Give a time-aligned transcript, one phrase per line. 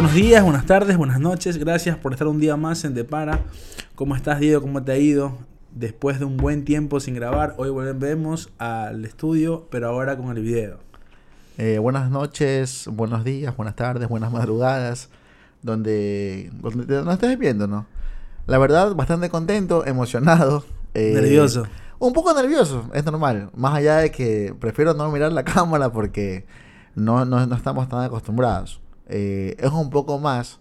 [0.00, 1.58] Buenos días, buenas tardes, buenas noches.
[1.58, 3.40] Gracias por estar un día más en Depara.
[3.94, 4.62] ¿Cómo estás, Diego?
[4.62, 5.36] ¿Cómo te ha ido?
[5.72, 10.42] Después de un buen tiempo sin grabar, hoy volvemos al estudio, pero ahora con el
[10.42, 10.78] video.
[11.58, 15.10] Eh, buenas noches, buenos días, buenas tardes, buenas madrugadas,
[15.60, 17.84] donde, donde nos estés viendo, ¿no?
[18.46, 20.64] La verdad, bastante contento, emocionado.
[20.94, 21.64] eh, nervioso.
[21.98, 23.50] Un poco nervioso, es normal.
[23.54, 26.46] Más allá de que prefiero no mirar la cámara porque
[26.94, 28.80] no, no, no estamos tan acostumbrados.
[29.10, 30.60] Eh, es un poco más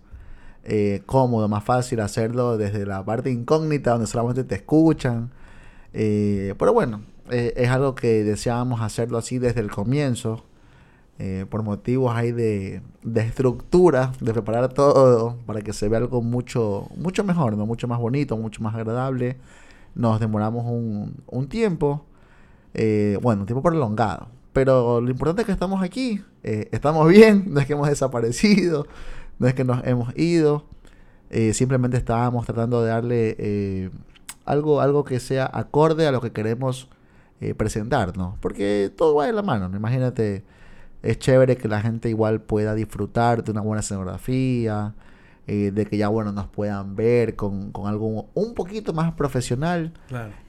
[0.63, 5.31] eh, cómodo, más fácil hacerlo desde la parte incógnita donde solamente te escuchan.
[5.93, 10.45] Eh, pero bueno, es algo que deseábamos hacerlo así desde el comienzo.
[11.49, 16.87] por motivos ahí de, de, estructura, de preparar todo para que se vea algo mucho,
[16.95, 17.65] mucho mejor, ¿no?
[17.65, 19.37] mucho más bonito, mucho más agradable.
[19.95, 22.05] Nos demoramos un, un tiempo,
[23.21, 27.59] bueno, un tiempo prolongado, pero lo importante es que estamos aquí, eh, estamos bien, no
[27.59, 28.87] es que hemos desaparecido,
[29.37, 30.65] no es que nos hemos ido,
[31.29, 33.89] eh, simplemente estábamos tratando de darle eh,
[34.45, 36.89] algo, algo que sea acorde a lo que queremos
[37.55, 40.43] presentarnos, porque todo va de la mano, imagínate,
[41.01, 44.93] es chévere que la gente igual pueda disfrutar de una buena escenografía,
[45.51, 49.93] eh, de que ya, bueno, nos puedan ver con, con algo un poquito más profesional.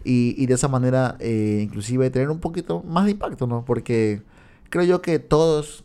[0.05, 3.65] Y, y, de esa manera, eh, inclusive, tener un poquito más de impacto, ¿no?
[3.65, 4.21] Porque
[4.69, 5.85] creo yo que todos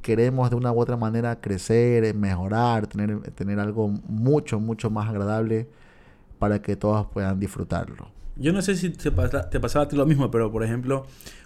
[0.00, 5.68] queremos de una u otra manera crecer, mejorar, tener, tener algo mucho, mucho más agradable
[6.38, 8.08] para que todos puedan disfrutarlo.
[8.36, 11.04] Yo no sé si te, te pasaba a ti lo mismo, pero por ejemplo,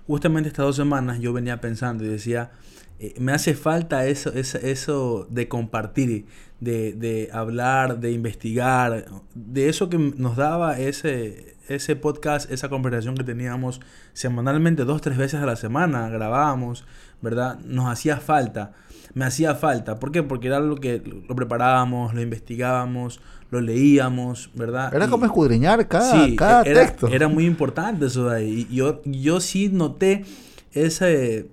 [0.09, 2.51] justamente estas dos semanas yo venía pensando y decía,
[2.98, 6.25] eh, me hace falta eso, eso, eso de compartir,
[6.61, 13.17] de, de, hablar, de investigar, de eso que nos daba ese, ese podcast, esa conversación
[13.17, 13.83] que teníamos
[14.15, 16.87] semanalmente, dos, tres veces a la semana, grabábamos,
[17.20, 17.59] ¿verdad?
[17.61, 18.72] Nos hacía falta,
[19.12, 20.00] me hacía falta.
[20.00, 20.22] ¿Por qué?
[20.22, 24.94] Porque era algo que lo preparábamos, lo investigábamos, lo leíamos, ¿verdad?
[24.94, 27.09] Era como escudriñar cada, cada era, texto.
[27.09, 28.66] Era muy importante eso de ahí.
[28.70, 30.25] Y yo, yo sí noté
[30.72, 31.48] ese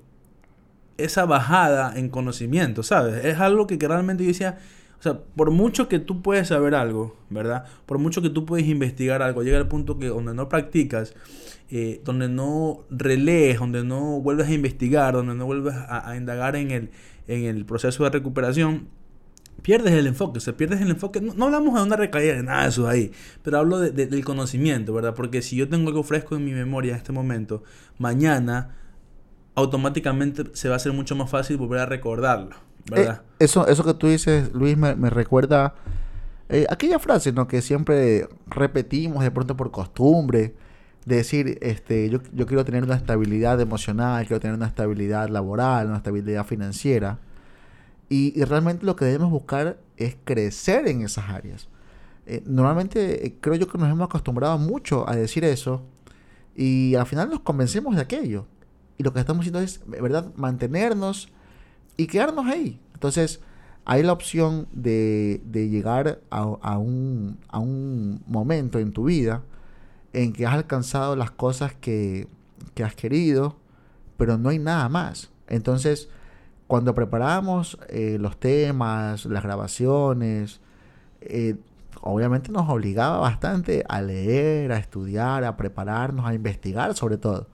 [0.98, 3.26] esa bajada en conocimiento, ¿sabes?
[3.26, 4.58] Es algo que, realmente yo decía,
[5.00, 7.66] o sea, por mucho que tú puedes saber algo, ¿verdad?
[7.86, 11.14] Por mucho que tú puedes investigar algo, llega el punto que donde no practicas,
[11.70, 16.72] eh, donde no relees, donde no vuelves a investigar, donde no vuelves a, indagar en
[16.72, 16.92] el,
[17.28, 18.88] en el proceso de recuperación,
[19.66, 21.20] pierdes el enfoque, o sea, pierdes el enfoque.
[21.20, 23.12] No, hablamos de una recaída, de nada de eso ahí,
[23.42, 25.16] pero hablo de, del conocimiento, ¿verdad?
[25.16, 27.64] Porque si yo tengo algo fresco en mi memoria en este momento,
[27.98, 28.76] mañana
[29.56, 32.56] automáticamente se va a hacer mucho más fácil volver a recordarlo,
[32.92, 33.24] ¿verdad?
[33.24, 35.74] Eh, eso, eso que tú dices, Luis, me, recuerda
[36.48, 37.48] eh, aquella frase, ¿no?
[37.48, 40.54] Que siempre repetimos de pronto por costumbre,
[41.08, 45.88] de decir, este, yo, yo quiero tener una estabilidad emocional, quiero tener una estabilidad laboral,
[45.88, 47.18] una estabilidad financiera.
[48.10, 51.68] Y, realmente lo que debemos buscar es crecer en esas áreas.
[52.28, 55.84] Eh, normalmente creo yo que nos hemos acostumbrado mucho a decir eso
[56.56, 58.48] y al final nos convencemos de aquello.
[58.98, 61.30] Y lo que estamos haciendo es, ¿verdad?, mantenernos
[61.98, 62.80] y quedarnos ahí.
[62.94, 63.42] Entonces,
[63.84, 69.44] hay la opción de, de llegar a, a, un, a un momento en tu vida
[70.14, 72.28] en que has alcanzado las cosas que,
[72.74, 73.58] que has querido,
[74.18, 75.30] pero no hay nada más.
[75.48, 76.10] Entonces,
[76.68, 80.62] cuando preparamos eh, los temas, las grabaciones,
[81.22, 81.56] eh,
[82.02, 87.48] obviamente nos obligaba bastante a leer, a estudiar, a prepararnos, a investigar sobre todo.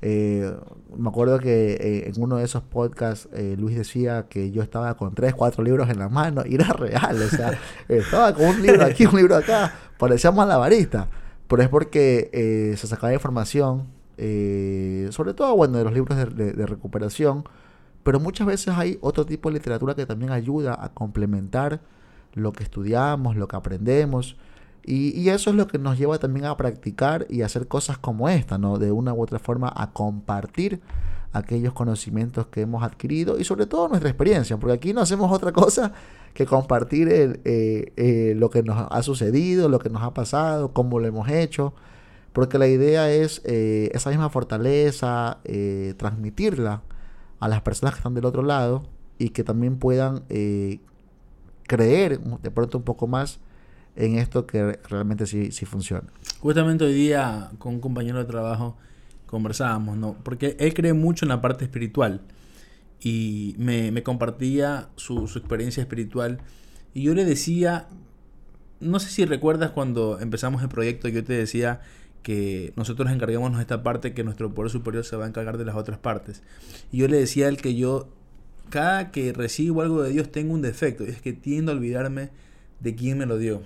[0.00, 0.54] Eh,
[0.96, 4.96] me acuerdo que eh, en uno de esos podcasts eh, Luis decía que yo estaba
[4.96, 8.62] con tres, cuatro libros en la mano y era real, o sea, estaba con un
[8.62, 11.08] libro aquí, un libro acá, parecía malabarista,
[11.48, 13.86] pero es porque se sacaba información,
[14.16, 17.44] sobre todo, bueno, de los libros de, de recuperación,
[18.02, 21.80] pero muchas veces hay otro tipo de literatura que también ayuda a complementar
[22.34, 24.36] lo que estudiamos, lo que aprendemos.
[24.84, 28.56] Y, eso es lo que nos lleva también a practicar y hacer cosas como esta,
[28.56, 28.78] ¿no?
[28.78, 30.80] De una u otra forma a compartir
[31.32, 35.52] aquellos conocimientos que hemos adquirido y sobre todo nuestra experiencia, porque aquí no hacemos otra
[35.52, 35.92] cosa
[36.32, 41.00] que compartir eh, eh, lo que nos ha sucedido, lo que nos ha pasado, cómo
[41.00, 41.74] lo hemos hecho,
[42.32, 45.38] porque la idea es eh, esa misma fortaleza,
[45.98, 46.82] transmitirla
[47.40, 48.88] a las personas que están del otro lado
[49.18, 50.22] y que también puedan
[51.66, 53.40] creer de pronto un poco más
[53.98, 56.08] en esto que realmente sí, sí funciona.
[56.40, 58.76] Justamente hoy día con un compañero de trabajo
[59.26, 60.16] conversábamos, ¿no?
[60.22, 62.22] Porque él cree mucho en la parte espiritual
[63.00, 66.38] y me, me compartía su, su, experiencia espiritual
[66.94, 67.88] y yo le decía,
[68.80, 71.80] no sé si recuerdas cuando empezamos el proyecto, yo te decía
[72.28, 75.64] que nosotros encarguémonos de esta parte, que nuestro poder superior se va a encargar de
[75.64, 76.42] las otras partes.
[76.92, 78.10] Y yo le decía a que yo
[78.68, 82.28] cada que recibo algo de Dios tengo un defecto, y es que tiendo a olvidarme
[82.80, 83.62] de quién me lo dio.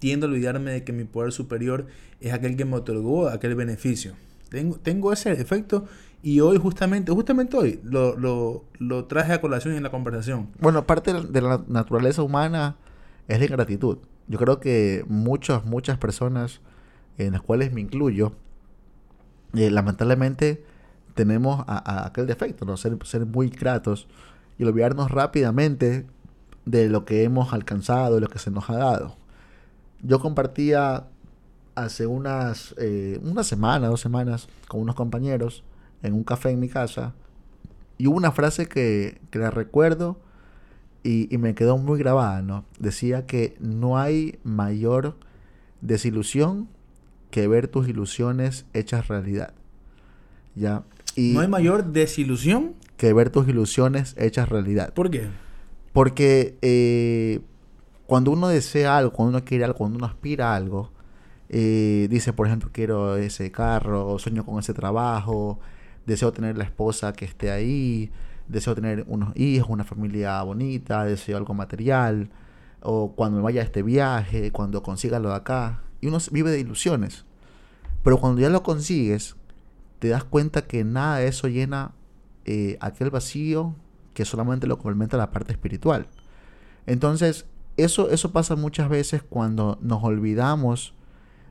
[0.00, 1.86] Tiendo a olvidarme de que mi poder superior
[2.20, 4.14] es aquel que me otorgó aquel beneficio.
[4.48, 5.84] Tengo, tengo ese defecto
[6.20, 10.48] y hoy justamente, justamente hoy, lo, lo, lo traje a colación en la conversación.
[10.58, 12.74] Bueno, parte de la naturaleza humana
[13.28, 13.98] es la ingratitud.
[14.26, 16.60] Yo creo que muchas, muchas personas,
[17.18, 18.32] en las cuales me incluyo,
[19.54, 20.64] eh, lamentablemente
[21.14, 22.76] tenemos aquel defecto, ¿no?
[22.76, 24.06] Ser, ser muy gratos
[24.58, 26.06] y olvidarnos rápidamente
[26.64, 29.16] de lo que hemos alcanzado, de lo que se nos ha dado.
[30.02, 31.06] Yo compartía
[31.74, 35.64] hace unas, eh, una semana, dos semanas, con unos compañeros
[36.02, 37.14] en un café en mi casa
[37.98, 40.18] y hubo una frase que, que la recuerdo
[41.02, 42.64] y, y, me quedó muy grabada, ¿no?
[42.78, 45.16] Decía que no hay mayor
[45.80, 46.68] desilusión
[47.30, 49.54] que ver tus ilusiones hechas realidad.
[50.54, 50.82] ¿Ya?
[51.16, 52.74] Y ¿No hay mayor desilusión?
[52.96, 54.92] Que ver tus ilusiones hechas realidad.
[54.92, 55.28] ¿Por qué?
[55.92, 57.40] Porque eh,
[58.06, 60.90] cuando uno desea algo, cuando uno quiere algo, cuando uno aspira a algo,
[61.48, 65.58] eh, dice, por ejemplo, quiero ese carro, sueño con ese trabajo,
[66.06, 68.10] deseo tener la esposa que esté ahí,
[68.48, 72.30] deseo tener unos hijos, una familia bonita, deseo algo material,
[72.82, 75.82] o cuando me vaya a este viaje, cuando consiga lo de acá.
[76.00, 77.24] Y uno vive de ilusiones.
[78.02, 79.36] Pero cuando ya lo consigues,
[79.98, 81.92] te das cuenta que nada de eso llena
[82.44, 83.74] eh, aquel vacío
[84.14, 86.06] que solamente lo complementa la parte espiritual.
[86.86, 90.94] Entonces, eso, eso pasa muchas veces cuando nos olvidamos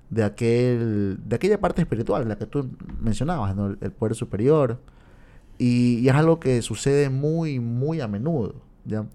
[0.10, 2.69] de, aquel, de aquella parte espiritual, la que tú
[3.00, 4.80] mencionabas, el, poder superior.
[5.57, 8.56] Y, es algo que sucede muy, muy a menudo.
[8.86, 9.06] ¿ya?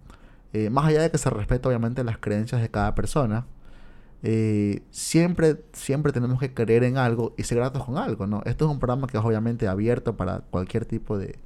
[0.52, 3.46] Eh, más allá de que se respeta obviamente las creencias de cada persona,
[4.26, 8.42] eh, siempre, siempre tenemos que creer en algo y ser gratos con algo, ¿no?
[8.46, 11.38] Esto es un programa que es obviamente abierto para cualquier tipo de,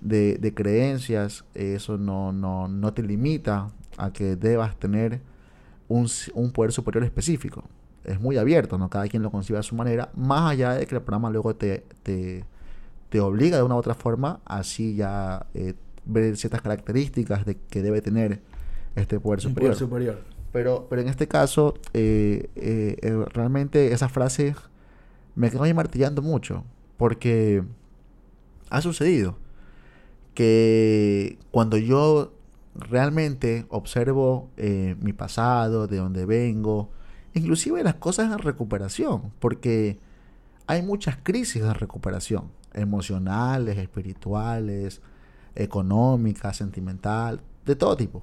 [0.00, 1.44] de, creencias.
[1.54, 3.68] Eso no, no, no, te limita
[3.98, 5.20] a que debas tener
[5.86, 7.62] un, un poder superior específico
[8.02, 8.90] es muy abierto, ¿no?
[8.90, 11.84] Cada quien lo concibe a su manera, más allá de que el programa luego te,
[12.02, 12.44] te,
[13.10, 17.80] te obliga de una u otra forma, así ya eh, ver ciertas características de que
[17.80, 18.40] debe tener
[18.96, 19.76] este poder superior.
[19.76, 20.31] superior.
[20.52, 24.54] Pero, pero en este caso, eh, eh, realmente esa frase
[25.34, 26.64] me quedó ahí martillando mucho,
[26.98, 27.64] porque
[28.68, 29.38] ha sucedido
[30.34, 32.32] que cuando yo
[32.74, 36.90] realmente observo mi pasado, de dónde vengo,
[37.34, 39.98] inclusive las cosas en recuperación, porque
[40.66, 45.00] hay muchas crisis de recuperación, emocionales, espirituales,
[45.54, 48.22] económicas, sentimental, de todo tipo.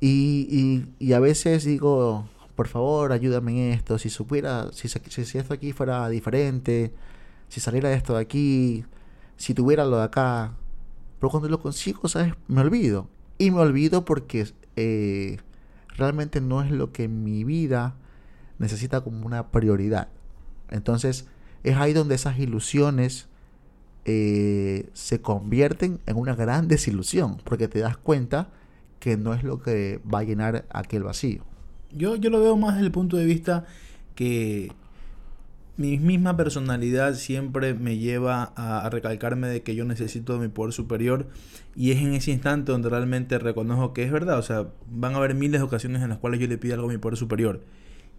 [0.00, 5.54] Y, y, a veces digo, por favor, ayúdame en esto, si supiera, si, si, esto
[5.54, 6.92] aquí fuera diferente,
[7.48, 8.84] si saliera esto de aquí,
[9.36, 10.54] si tuviera lo de acá.
[11.18, 12.34] Pero cuando lo consigo, ¿sabes?
[12.46, 13.08] Me olvido.
[13.38, 14.46] Y me olvido porque
[14.76, 15.38] eh,
[15.96, 17.96] realmente no es lo que mi vida
[18.58, 20.08] necesita como una prioridad.
[20.70, 21.26] Entonces
[21.64, 23.28] es ahí donde esas ilusiones
[24.04, 28.50] eh, se convierten en una gran desilusión, porque te das cuenta
[29.00, 31.44] que no es lo que va a llenar aquel vacío.
[31.92, 33.64] Yo, yo lo veo más desde el punto de vista
[34.14, 34.70] que
[35.76, 41.28] mi misma personalidad siempre me lleva a, recalcarme de que yo necesito mi poder superior
[41.76, 44.38] y es en ese instante donde realmente reconozco que es verdad.
[44.38, 46.88] O sea, van a haber miles de ocasiones en las cuales yo le pido algo
[46.88, 47.60] a mi poder superior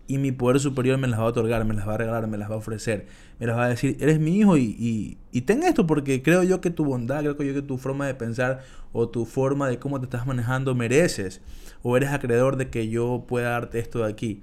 [0.10, 2.40] y mi poder superior me las va a otorgar, me las va a regalar, me
[2.40, 3.06] las va a ofrecer,
[3.40, 6.62] me las va a decir, eres mi hijo y, y, ten esto porque creo yo
[6.62, 8.62] que tu bondad, creo yo que tu forma de pensar
[8.92, 11.42] o tu forma de cómo te estás manejando mereces
[11.84, 14.42] o eres acreedor de que yo pueda darte esto de aquí.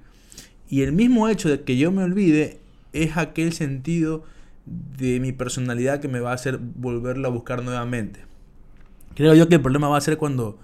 [0.69, 2.61] Y el mismo hecho de que yo me olvide
[2.93, 4.23] es aquel sentido
[4.65, 8.21] de mi personalidad que me va a hacer volverlo a buscar nuevamente.
[9.15, 10.59] Creo yo que el problema va a ser cuando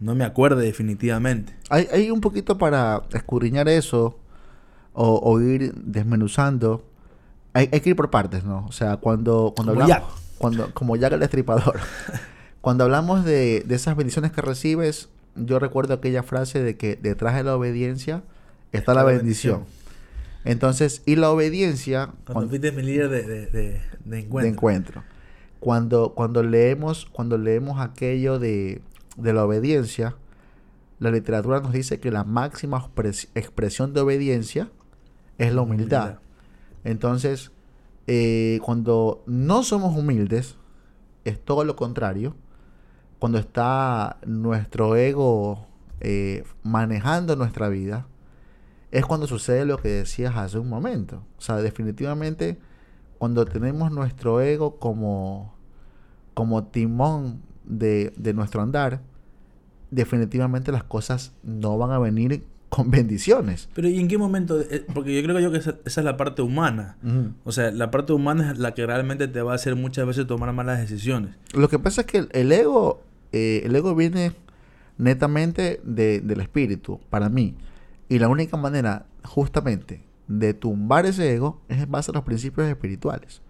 [0.00, 1.54] no me acuerde definitivamente.
[1.70, 4.18] Hay, hay un poquito para escudriñar eso,
[5.00, 6.84] o, ir desmenuzando.
[7.52, 8.66] Hay, hay, que ir por partes, ¿no?
[8.66, 11.78] O sea, cuando, cuando como hablamos, cuando, como ya el destripador,
[12.60, 17.36] cuando hablamos de, de esas bendiciones que recibes, yo recuerdo aquella frase de que detrás
[17.36, 18.22] de la obediencia
[18.72, 19.64] está, la bendición.
[20.44, 22.10] Entonces, y la obediencia...
[22.24, 24.40] Cuando, fuiste mi líder de, de, encuentro.
[24.40, 25.04] De encuentro.
[25.60, 28.80] Cuando, cuando, leemos, cuando leemos aquello de,
[29.16, 30.16] de la obediencia,
[30.98, 32.88] la literatura nos dice que la máxima
[33.34, 34.70] expresión de obediencia
[35.38, 36.18] es la humildad.
[36.84, 37.52] Entonces,
[38.06, 40.56] eh, cuando no somos humildes,
[41.24, 42.34] es todo lo contrario.
[43.18, 45.66] Cuando está nuestro ego
[46.00, 48.06] eh, manejando nuestra vida,
[48.90, 51.22] es cuando sucede lo que decías hace un momento.
[51.36, 52.58] O sea, definitivamente,
[53.18, 55.54] cuando tenemos nuestro ego como,
[56.34, 59.02] como timón de, de nuestro andar,
[59.90, 63.68] definitivamente las cosas no van a venir con bendiciones.
[63.74, 64.60] Pero ¿y en qué momento?
[64.60, 66.96] Eh, Porque yo creo yo que esa, esa es la parte humana.
[67.44, 70.26] O sea, la parte humana es la que realmente te va a hacer muchas veces
[70.26, 71.34] tomar malas decisiones.
[71.54, 74.32] Lo que pasa es que el, el ego, eh, el ego viene
[74.96, 77.54] netamente de- del espíritu, para mí.
[78.08, 82.66] Y la única manera, justamente, de tumbar ese ego es en base a los principios
[82.68, 83.40] espirituales.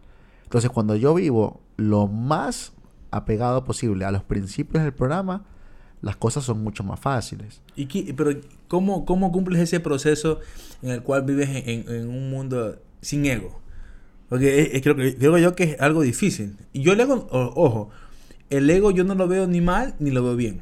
[0.45, 2.73] Entonces, cuando yo vivo lo más
[3.11, 5.45] apegado posible a los principios del programa,
[6.03, 7.61] las cosas son mucho más fáciles.
[7.77, 8.31] ¿Y qué- pero
[8.69, 10.41] ¿cómo, ¿cómo cumples ese proceso
[10.83, 13.61] en el cual vives en, en- en un mundo sin ego?
[14.29, 16.57] Porque es- es- creo, que, creo yo que es algo difícil.
[16.73, 17.91] Y yo el ego, o- ojo,
[18.51, 20.61] el ego yo no lo veo ni mal ni lo veo bien,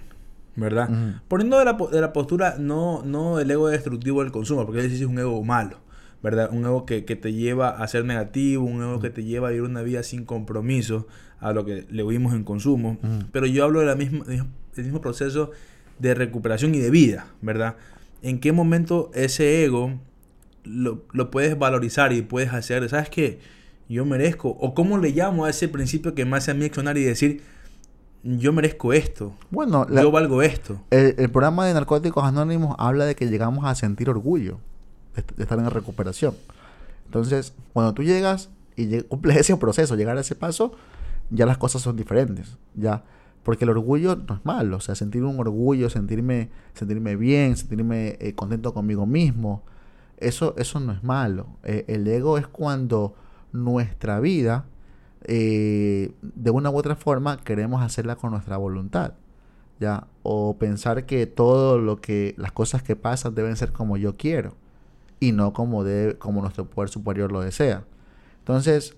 [0.56, 0.88] ¿verdad?
[0.90, 1.20] Ujú.
[1.28, 4.94] Poniendo de la, de la postura, no, no el ego destructivo del consumo, porque ese
[4.94, 5.78] es un ego malo,
[6.22, 6.48] ¿verdad?
[6.52, 9.50] Un ego que, que te lleva a ser negativo, un ego que te lleva a
[9.50, 11.06] vivir una vida sin compromiso
[11.40, 12.96] a lo que le oímos en consumo.
[13.32, 14.24] Pero yo hablo de la misma,
[14.76, 15.50] del mismo proceso
[15.98, 17.76] de recuperación y de vida, ¿verdad?
[18.22, 19.98] ¿En qué momento ese ego
[20.64, 23.38] lo, lo puedes valorizar y puedes hacer, ¿sabes qué?
[23.88, 26.98] Yo merezco, o cómo le llamo a ese principio que me hace a mí accionar
[26.98, 27.42] y decir,
[28.24, 30.80] yo merezco esto, Bueno, la- yo valgo esto.
[30.90, 34.58] el, el programa de Narcóticos Anónimos habla de que llegamos a sentir orgullo
[35.14, 36.34] de, est- de estar en recuperación.
[37.04, 40.72] Entonces, cuando tú llegas y lleg- cumples ese proceso, llegar a ese paso,
[41.30, 43.04] ya las cosas son diferentes, ya.
[43.46, 48.16] Porque el orgullo no es malo, o sea, sentir un orgullo, sentirme, sentirme bien, sentirme
[48.18, 49.62] eh, contento conmigo mismo,
[50.16, 51.46] eso, eso no es malo.
[51.62, 53.14] Eh, el ego es cuando
[53.52, 54.64] nuestra vida,
[55.22, 59.12] eh, de una u otra forma, queremos hacerla con nuestra voluntad.
[59.78, 60.08] ¿ya?
[60.24, 64.54] O pensar que todo lo que, las cosas que pasan deben ser como yo quiero
[65.20, 67.84] y no como, debe, como nuestro poder superior lo desea.
[68.40, 68.96] Entonces,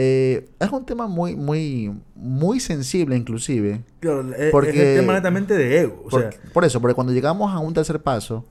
[0.00, 3.82] eh, es un tema muy, muy, muy sensible inclusive.
[4.00, 6.02] Claro, es, Porque- es el tema netamente de ego.
[6.06, 8.44] O sea, Por, por eso, porque cuando llegamos a un tercer paso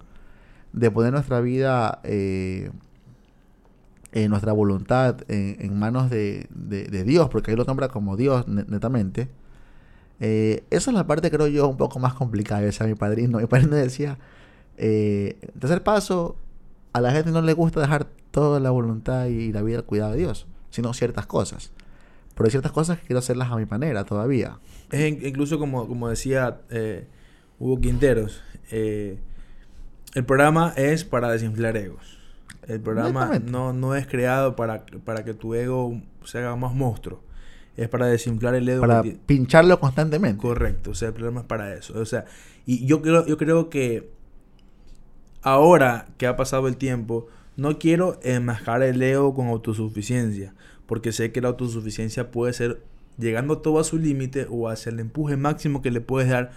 [0.74, 2.70] de poner nuestra vida, eh,
[4.30, 8.66] nuestra voluntad en, manos de, de- de Dios, porque ahí lo nombra como Dios ne-
[8.68, 9.30] netamente,
[10.20, 12.62] eh, esa es la parte, creo yo, un poco más complicada.
[12.62, 13.38] Decía mi padrino.
[13.40, 14.18] Mi padrino decía,
[14.78, 16.36] eh, tercer paso,
[16.94, 20.12] a la gente no le gusta dejar toda la voluntad y la vida al cuidado
[20.14, 21.72] de Dios, sino ciertas cosas.
[22.36, 24.60] Pero hay ciertas cosas que quiero hacerlas a mi manera todavía.
[24.92, 27.08] es in- incluso como, como decía eh,
[27.60, 29.18] Hugo Quinteros, eh,
[30.14, 32.18] el programa es para desinflar egos.
[32.68, 37.22] El programa no, no es creado para, para que tu ego se haga más monstruo.
[37.78, 38.82] Es para desinflar el ego.
[38.82, 40.42] Para pincharlo constantemente.
[40.42, 41.98] Correcto, o sea, el programa es para eso.
[42.00, 42.26] O sea,
[42.66, 44.10] y yo creo, yo creo que
[45.42, 50.54] ahora que ha pasado el tiempo, no quiero enmascarar el ego con autosuficiencia,
[50.86, 52.82] porque sé que la autosuficiencia puede ser
[53.18, 56.52] llegando todo a su límite o hacia el empuje máximo que le puedes dar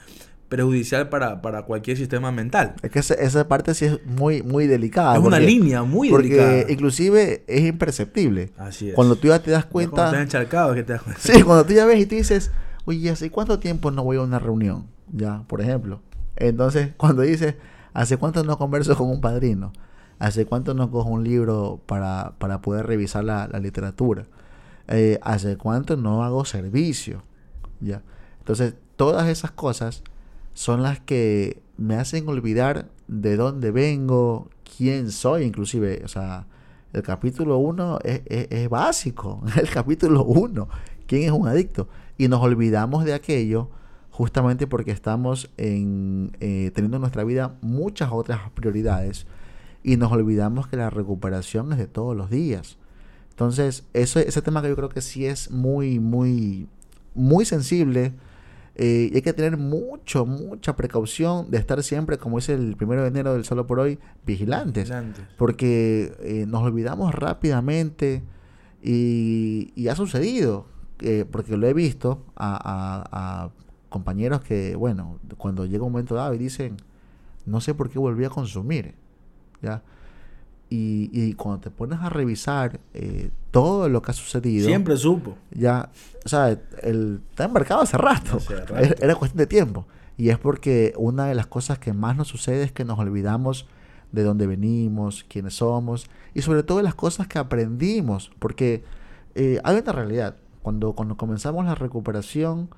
[0.51, 2.75] perjudicial para, para cualquier sistema mental.
[2.83, 5.17] Es que esa, esa parte sí es muy, muy delicada.
[5.17, 6.73] es una línea muy Porque delicada.
[6.73, 8.51] inclusive es imperceptible.
[8.59, 8.95] Así es.
[8.95, 10.07] Cuando tú ya te das Ya Cuando cuenta...
[10.07, 11.21] estás encharcado que te das cuenta.
[11.33, 12.51] Sí, cuando tú ya ves y tú dices,
[12.85, 14.87] oye, ¿hace cuánto tiempo no voy a una reunión?
[15.13, 16.03] Ya, por ejemplo.
[16.37, 17.55] Entonces, cuando dices,
[17.95, 19.73] ¿hace cuánto no converso con un padrino?
[20.21, 24.27] ¿Hace cuánto no cojo un libro para, para poder revisar la, la literatura?
[24.87, 27.23] Eh, ¿Hace cuánto no hago servicio?
[27.81, 28.03] Ya.
[28.39, 30.03] Entonces, todas esas cosas
[30.55, 36.03] son las que me hacen olvidar de dónde vengo, quién soy, inclusive.
[36.05, 36.47] O sea,
[36.93, 39.43] el capítulo 1 es, es- es básico.
[39.57, 40.69] El capítulo 1.
[41.07, 41.89] ¿Quién es un adicto?
[42.19, 43.71] Y nos olvidamos de aquello
[44.11, 49.27] justamente porque estamos en, eh, teniendo en nuestra vida muchas otras prioridades
[49.83, 52.77] y nos olvidamos que la recuperación es de todos los días.
[53.31, 56.69] Entonces, eso, ese tema que yo creo que sí es muy, muy,
[57.15, 58.13] muy sensible.
[58.77, 63.03] eh, y hay que tener mucho, mucha precaución de estar siempre, como dice el primero
[63.03, 64.91] de enero del solo por hoy, vigilantes.
[64.91, 65.23] Adelante.
[65.39, 68.23] Porque eh, nos olvidamos rápidamente
[68.83, 70.67] y, y ha sucedido,
[71.01, 73.51] eh, porque lo he visto a, a- a
[73.89, 76.77] compañeros que, bueno, cuando llega un momento dado y dicen,
[77.47, 78.95] no sé por qué volví a consumir,
[79.63, 79.83] ¿ya?
[80.69, 85.37] Y, y cuando te pones a revisar eh, todo lo que ha sucedido, Siempre supo.
[85.51, 85.91] ya,
[86.25, 86.51] o sea,
[86.83, 88.37] el, está embarcado hace rato.
[88.37, 88.77] Hace rato.
[88.77, 89.87] Era, era cuestión de tiempo.
[90.17, 93.67] Y es porque una de las cosas que más nos sucede es que nos olvidamos
[94.13, 98.31] de dónde venimos, quiénes somos y sobre todo las cosas que aprendimos.
[98.39, 98.85] Porque
[99.35, 100.37] eh, hay una realidad.
[100.63, 102.69] Cuando, cuando comenzamos la recuperación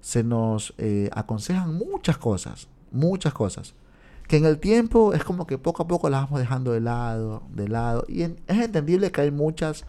[0.00, 3.74] se nos eh, aconsejan muchas cosas, muchas cosas.
[4.28, 7.42] Que en el tiempo es como que poco a poco las vamos dejando de lado,
[7.50, 8.04] de lado.
[8.08, 9.84] Y es entendible que hay muchas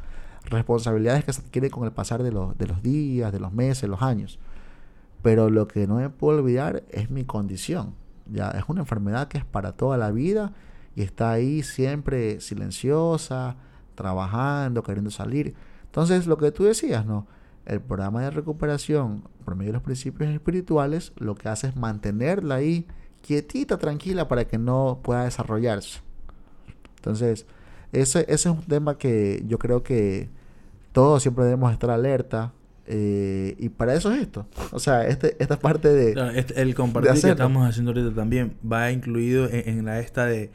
[0.45, 3.89] responsabilidades que se adquieren con el pasar de los, de los días, de los meses,
[3.89, 4.39] los años.
[5.21, 7.95] pero lo que no me puedo olvidar es mi condición.
[8.31, 10.53] Ya es una enfermedad que es para toda la vida
[10.95, 13.57] y está ahí siempre silenciosa,
[13.95, 15.55] trabajando, queriendo salir.
[15.85, 17.27] Entonces, lo que tú decías, ¿no?
[17.65, 22.55] El programa de recuperación, por medio de los principios espirituales, lo que hace es mantenerla
[22.55, 22.87] ahí
[23.21, 25.99] quietita, tranquila, para que no pueda desarrollarse.
[26.97, 27.45] Entonces,
[27.91, 30.29] ese, ese es un tema que yo creo que
[30.91, 32.53] todos siempre debemos estar alerta.
[32.89, 34.47] Eh, y para eso es esto.
[34.71, 36.15] O sea, este, esta parte de.
[36.35, 40.51] Este, el compartir que estamos haciendo ahorita también va incluido en, la esta de,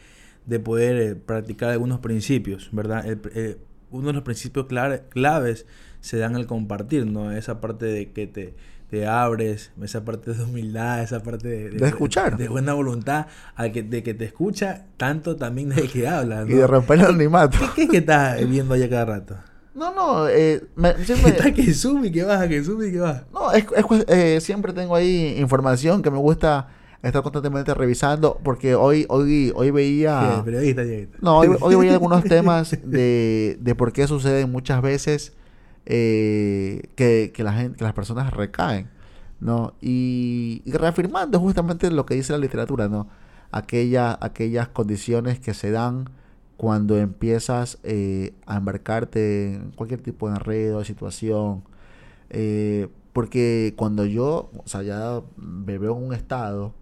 [0.46, 3.04] de poder eh, practicar algunos principios, ¿verdad?
[3.06, 3.58] Eh,
[3.90, 4.66] uno de los principios
[5.10, 5.66] claves
[6.00, 7.30] se dan al compartir, ¿no?
[7.32, 8.54] Esa parte de que te,
[8.92, 12.36] te abres, esa parte de humildad, esa parte de, escuchar.
[12.36, 16.44] De, buena voluntad, al que, de que te escucha, tanto también de que habla.
[16.44, 16.50] ¿no?
[16.50, 17.56] Y de romper el animato.
[17.58, 19.36] ¿Qué, qué es que estás viendo allá cada rato?
[19.74, 20.62] No, no, eh,
[21.06, 21.30] siempre...
[21.30, 23.24] Está que sube y que baja, que sube y que baja.
[23.32, 26.68] No, es, es eh, siempre tengo ahí información que me gusta
[27.02, 30.82] estar constantemente revisando porque hoy hoy hoy veía sí, periodista,
[31.22, 35.32] no hoy, hoy, veía algunos temas de, de por qué sucede muchas veces
[35.86, 38.88] eh, que, que, la que las personas recaen
[39.40, 43.08] no y, reafirmando justamente lo que dice la literatura no
[43.50, 46.08] aquella aquellas condiciones que se dan
[46.56, 51.64] cuando empiezas eh, a embarcarte en cualquier tipo de enredo, de situación.
[52.30, 56.72] Eh, porque cuando yo, o sea, ya me en un estado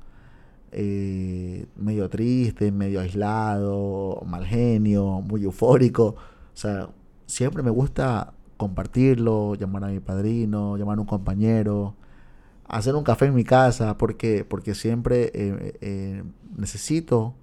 [0.71, 6.04] medio triste, medio aislado, mal genio, muy eufórico.
[6.09, 6.90] O sea,
[7.26, 11.95] siempre me gusta compartirlo, llamar a mi padrino, llamar a un compañero,
[12.69, 16.23] hacer un café en mi casa, porque, porque siempre eh, eh,
[16.57, 17.35] necesito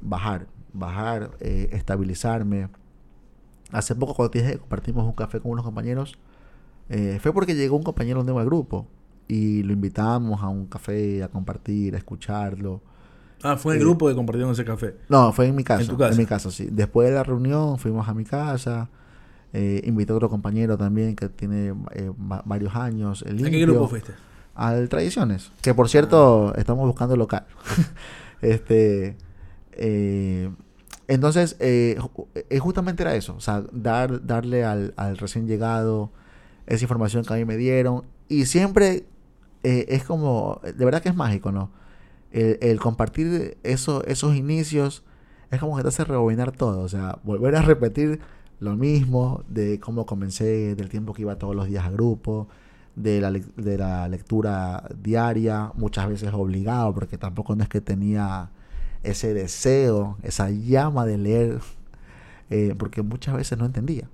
[0.00, 2.68] bajar, bajar, estabilizarme.
[3.70, 6.18] Hace poco cuando dije compartimos un café con unos compañeros,
[7.20, 8.86] fue porque llegó un compañero nuevo al grupo
[9.28, 12.80] y lo invitamos a un café a compartir, a escucharlo.
[13.42, 14.94] Ah, fue el eh, grupo de compartieron ese café.
[15.08, 15.90] No, fue en mi casa.
[15.90, 16.68] ¿En mi casa, sí.
[16.70, 18.88] Después de la reunión fuimos a mi casa.
[19.52, 22.10] Eh, invité a otro compañero también que tiene eh,
[22.44, 23.22] varios años.
[23.22, 24.12] ¿A qué grupo fuiste?
[24.54, 25.50] Al Tradiciones.
[25.60, 26.58] Que por cierto, ah.
[26.58, 27.46] estamos buscando local.
[28.42, 29.16] este.
[31.08, 31.56] entonces,
[32.60, 33.34] justamente era eso.
[33.34, 36.10] O sea, dar, darle al, al recién llegado
[36.66, 38.04] esa información que a mí me dieron.
[38.28, 39.04] Y siempre
[39.62, 41.70] eh, es como, de verdad que es mágico, ¿no?
[42.32, 45.04] El, compartir eso, esos inicios
[45.50, 48.20] es como que te hace rebobinar todo, o sea, volver a repetir
[48.62, 52.46] lo mismo de cómo comencé, del tiempo que iba todos los días a grupo,
[52.94, 58.50] de la, de la lectura diaria, muchas veces obligado, porque tampoco no es que tenía
[59.02, 61.58] ese deseo, esa llama de leer,
[62.50, 64.08] eh, porque muchas veces no entendía.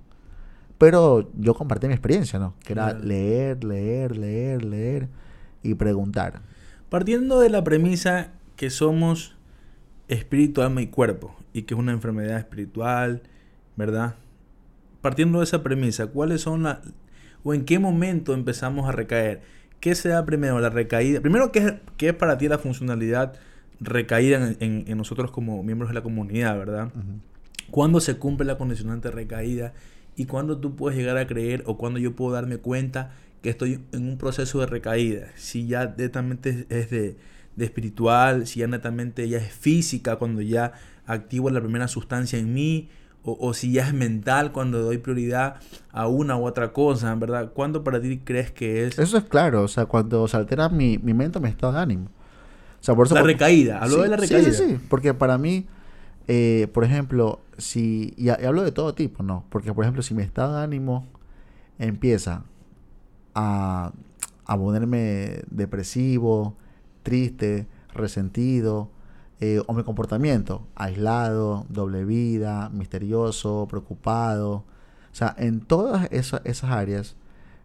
[0.79, 2.55] Pero yo compartí mi experiencia, ¿no?
[2.63, 5.09] Que era leer, leer, leer, leer
[5.61, 6.41] y preguntar.
[6.89, 9.35] Partiendo de la premisa que somos
[10.07, 13.21] espíritu, alma y cuerpo y que es una enfermedad espiritual,
[13.75, 14.15] ¿verdad?
[15.01, 16.79] Partiendo de esa premisa, ¿cuáles son las...
[17.43, 19.41] o en qué momento empezamos a recaer?
[19.79, 20.59] ¿Qué se da primero?
[20.59, 21.21] La recaída.
[21.21, 23.35] Primero, ¿qué es, qué es para ti la funcionalidad
[23.79, 26.91] recaída en, nosotros como miembros de la comunidad, ¿verdad?
[27.71, 29.73] ¿Cuándo se cumple la condicionante recaída?
[30.15, 33.79] ¿Y cuándo tú puedes llegar a creer o cuándo yo puedo darme cuenta que estoy
[33.93, 37.15] en un proceso de recaída, si ya netamente es de,
[37.57, 40.73] espiritual, si ya netamente ya es física, cuando ya
[41.05, 42.89] activo la primera sustancia en mí,
[43.23, 45.57] o, si ya es mental, cuando doy prioridad
[45.91, 47.51] a una u otra cosa, ¿verdad?
[47.53, 48.97] ¿Cuándo para ti crees que es?
[48.97, 52.05] Eso es claro, o sea, cuando se altera mi, mi mente, mi estado de ánimo.
[52.05, 54.51] O sea, por eso, la recaída, hablo de la recaída.
[54.51, 55.67] Sí, sí, sí, porque para mí,
[56.27, 59.45] eh, por ejemplo, si, y, hablo de todo tipo, ¿no?
[59.49, 61.05] Porque, por ejemplo, si mi estado de ánimo
[61.77, 62.43] empieza
[63.35, 63.91] a,
[64.45, 66.55] ponerme depresivo,
[67.03, 68.89] triste, resentido,
[69.41, 74.65] eh, o mi comportamiento, aislado, doble vida, misterioso, preocupado.
[75.11, 77.15] O sea, en todas esas, áreas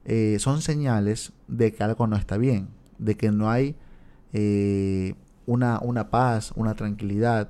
[0.04, 3.74] eh, son señales de que algo no está bien, de que no hay
[4.32, 7.48] eh, una, una paz, una tranquilidad,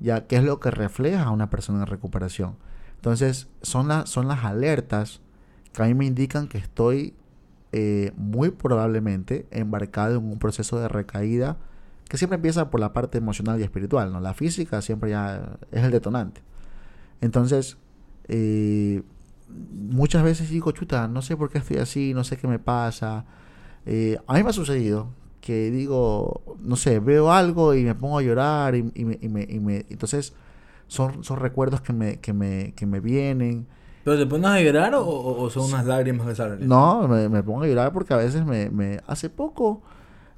[0.00, 2.56] ya que es lo que refleja a una persona en recuperación.
[2.96, 5.20] Entonces, son, son las alertas
[5.72, 7.14] que a mí me indican que estoy
[8.16, 11.56] muy probablemente embarcado en un proceso de recaída
[12.08, 14.20] que siempre empieza por la parte emocional y espiritual, ¿no?
[14.20, 16.42] La física siempre ya es el detonante.
[17.20, 17.78] Entonces,
[18.28, 19.02] eh,
[19.48, 23.24] muchas veces digo, chuta, no sé por qué estoy así, no sé qué me pasa.
[23.86, 25.08] Eh, a mí me ha sucedido
[25.40, 30.34] que digo, no sé, veo algo y me pongo a llorar y, me, entonces
[30.86, 33.66] son, son recuerdos que me, que me, que me vienen
[34.04, 36.68] ¿Pero te pones a llorar o, o son unas lágrimas que salen?
[36.68, 38.70] No, me, me, pongo a llorar porque a veces me...
[38.70, 39.82] me hace poco...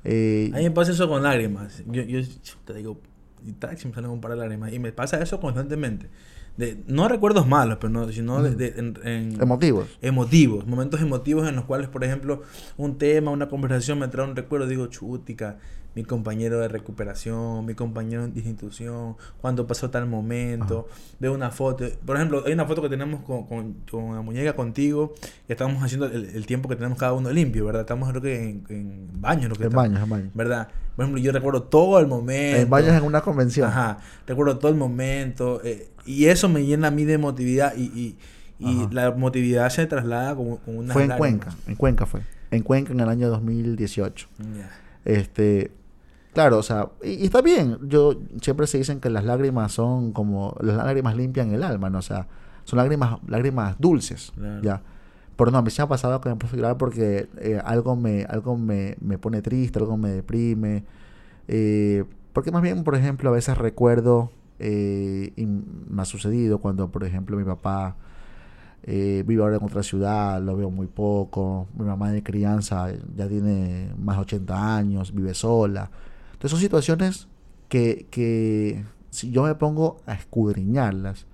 [0.08, 1.82] Eh, a mí me pasa eso con lágrimas.
[1.86, 2.20] Yo, yo
[2.64, 3.00] te digo,
[3.44, 4.72] y taxi me salen un par de lágrimas.
[4.72, 6.08] Y me pasa eso constantemente
[6.56, 9.88] de, no recuerdos malos, pero no, sino de, en, emotivos.
[10.00, 12.42] Emotivos, momentos emotivos en los cuales, por ejemplo,
[12.76, 15.58] un tema, una conversación me trae un recuerdo, digo, chútica,
[15.94, 20.88] mi compañero de recuperación, mi compañero de institución, cuando pasó tal momento,
[21.18, 23.46] veo una foto, por ejemplo, hay una foto que tenemos con,
[23.90, 25.14] con, la muñeca contigo,
[25.46, 27.80] que estamos haciendo el, tiempo que tenemos cada uno limpio, ¿verdad?
[27.82, 30.30] Estamos creo que en, en baños, lo que En baños, en baños.
[30.34, 30.68] ¿Verdad?
[30.96, 32.58] Por ejemplo, yo recuerdo todo el momento.
[32.58, 33.68] En baños en una convención.
[33.68, 37.84] Ajá, recuerdo todo el momento, eh, y eso me llena a mí de emotividad y,
[37.84, 38.16] y,
[38.58, 40.92] y la emotividad se traslada como, una...
[40.94, 42.22] Fue en Cuenca, en Cuenca fue.
[42.50, 44.28] En Cuenca en el año 2018.
[45.04, 45.70] Este,
[46.36, 47.78] Claro, o sea, y, está bien.
[47.88, 52.00] Yo siempre se dicen que las lágrimas son como las lágrimas limpian el alma, ¿no?
[52.00, 52.26] O sea,
[52.64, 54.82] son lágrimas lágrimas dulces, ya.
[55.36, 58.96] Pero no, me ha pasado que me puse a porque eh, algo me algo me,
[59.00, 60.84] me, pone triste, algo me deprime.
[61.48, 66.90] Eh, porque más bien, por ejemplo, a veces recuerdo eh, y me ha sucedido cuando,
[66.90, 67.96] por ejemplo, mi papá
[68.86, 71.66] vive ahora en otra ciudad, lo veo muy poco.
[71.76, 75.90] Mi mamá de crianza ya tiene más de 80 años, vive sola.
[76.32, 77.28] Entonces son situaciones
[77.68, 81.26] que, que si yo me pongo a escudriñarlas,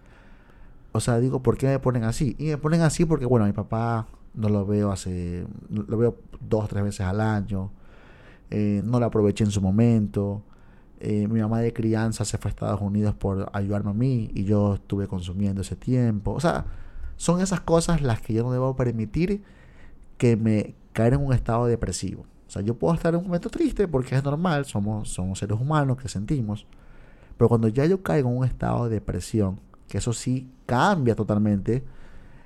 [0.92, 2.36] o sea, digo, ¿por qué me ponen así?
[2.38, 6.64] Y me ponen así porque, bueno, mi papá no lo veo hace, lo veo dos
[6.64, 7.70] o tres veces al año,
[8.50, 10.42] eh, no lo aproveché en su momento.
[11.00, 14.44] Eh, mi mamá de crianza se fue a Estados Unidos por ayudarme a mí y
[14.44, 16.32] yo estuve consumiendo ese tiempo.
[16.32, 16.66] O sea,
[17.16, 19.42] son esas cosas las que yo no debo permitir
[20.18, 22.22] que me caer en un estado depresivo.
[22.46, 25.58] O sea, yo puedo estar en un momento triste porque es normal, somos, somos seres
[25.58, 26.66] humanos que sentimos.
[27.36, 29.58] Pero cuando ya yo caigo en un estado de depresión,
[29.92, 31.84] que eso sí cambia totalmente,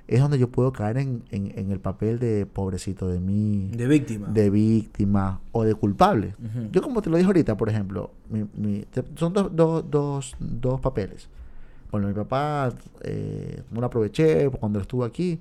[0.05, 3.71] es donde yo puedo caer en, el papel de pobrecito de mí.
[3.73, 4.27] De víctima.
[4.27, 6.35] De víctima o de culpable.
[6.73, 8.11] Yo como te lo dije ahorita, por ejemplo,
[9.15, 9.49] son dos,
[9.89, 11.29] dos, dos, papeles.
[11.89, 15.39] Bueno, mi papá eh, no lo aproveché cuando estuvo aquí.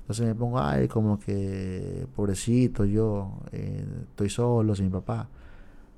[0.00, 5.26] Entonces me pongo, ay, como que pobrecito, yo eh, estoy solo sin mi papá.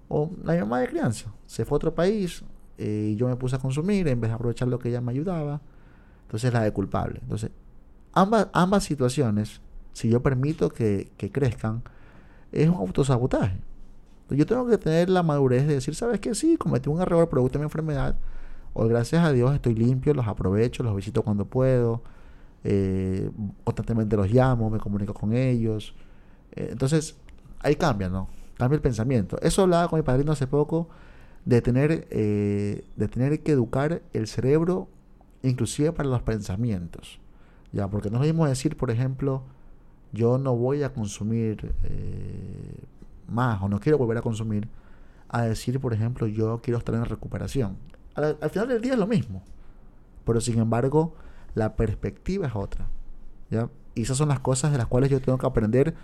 [0.09, 2.45] O la mamá de crianza, se fue a otro país
[2.79, 5.13] eh, y yo me puse a consumir en vez de aprovechar lo que ella me
[5.13, 5.61] ayudaba.
[6.23, 7.21] Entonces la de culpable.
[7.23, 7.51] Entonces,
[8.13, 9.61] ambas, ambas situaciones,
[9.93, 11.83] si yo permito que, que crezcan,
[12.53, 13.59] es un autosabotaje.
[14.31, 16.35] Yo tengo que tener la madurez de decir, ¿sabes qué?
[16.35, 18.17] Sí, cometí un error producto de mi enfermedad.
[18.75, 22.03] O gracias a Dios estoy limpio, los aprovecho, los visito cuando puedo
[22.65, 23.31] eh,
[23.65, 25.95] constantemente los llamo, me comunico con ellos.
[26.53, 27.17] Eh, entonces,
[27.61, 28.29] ahí cambia, ¿no?
[28.57, 29.39] Cambia el pensamiento.
[29.41, 30.89] Eso hablaba con mi padrino hace poco
[31.49, 34.87] de tener, eh, de tener que educar el cerebro
[35.43, 37.19] inclusive para los pensamientos.
[37.73, 39.43] Ya, porque no lo decir, por ejemplo,
[40.13, 41.75] yo no voy a consumir
[43.29, 44.69] más o no quiero volver a consumir,
[45.29, 47.79] a decir, por ejemplo, yo quiero estar en recuperación.
[48.15, 49.43] al final del día es lo mismo.
[50.27, 51.15] Pero sin embargo,
[51.55, 52.87] la perspectiva es otra.
[53.49, 53.71] ¿ya?
[53.95, 55.95] Y esas son las cosas de las cuales yo tengo que aprender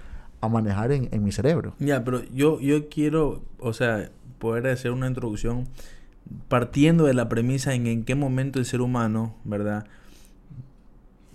[0.40, 1.74] a manejar en, mi cerebro.
[1.78, 5.68] Ya, pero yo, yo quiero, o sea, poder hacer una introducción
[6.48, 9.86] partiendo de la premisa en en qué momento el ser humano, ¿verdad?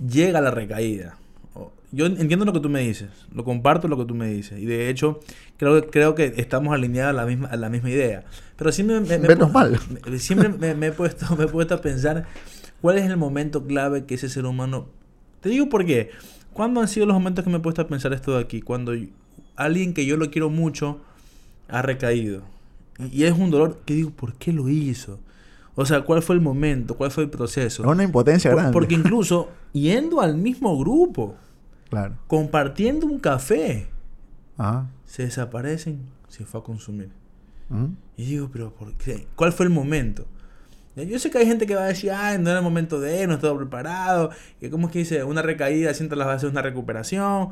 [0.05, 1.17] Llega a la recaída.
[1.91, 4.59] Yo entiendo lo que tú me dices, lo comparto lo que tú me dices.
[4.59, 5.21] Y de hecho,
[5.57, 8.25] creo, creo que estamos alineados a la misma, a la misma idea.
[8.57, 9.79] Pero siempre me, Menos mal.
[10.19, 12.27] siempre me, he puesto, me he puesto a pensar
[12.81, 14.87] ¿Cuál es el momento clave que ese ser humano...
[15.41, 16.11] Te digo por qué.
[16.53, 18.61] ¿Cuándo han sido los momentos que me he puesto a pensar esto de aquí?
[18.61, 18.93] Cuando
[19.55, 21.01] alguien que yo lo quiero mucho
[21.67, 22.43] ha recaído.
[23.11, 25.19] Y es un dolor que digo, ¿por qué lo hizo?
[25.75, 26.95] O sea, ¿cuál fue el momento?
[26.95, 27.83] ¿Cuál fue el proceso?
[27.83, 28.73] Es una impotencia grande.
[28.73, 31.35] Porque incluso yendo al mismo grupo,
[31.89, 32.15] claro.
[32.27, 33.87] compartiendo un café,
[35.05, 37.09] se desaparecen, se fue a consumir.
[38.17, 39.27] Y digo, ¿pero por qué?
[39.35, 40.25] ¿Cuál fue el momento?
[40.95, 43.25] Yo sé que hay gente que va a decir, ah, no era el momento de,
[43.27, 46.61] no estaba preparado, que como es que dice, una recaída siempre las bases de una
[46.61, 47.51] recuperación.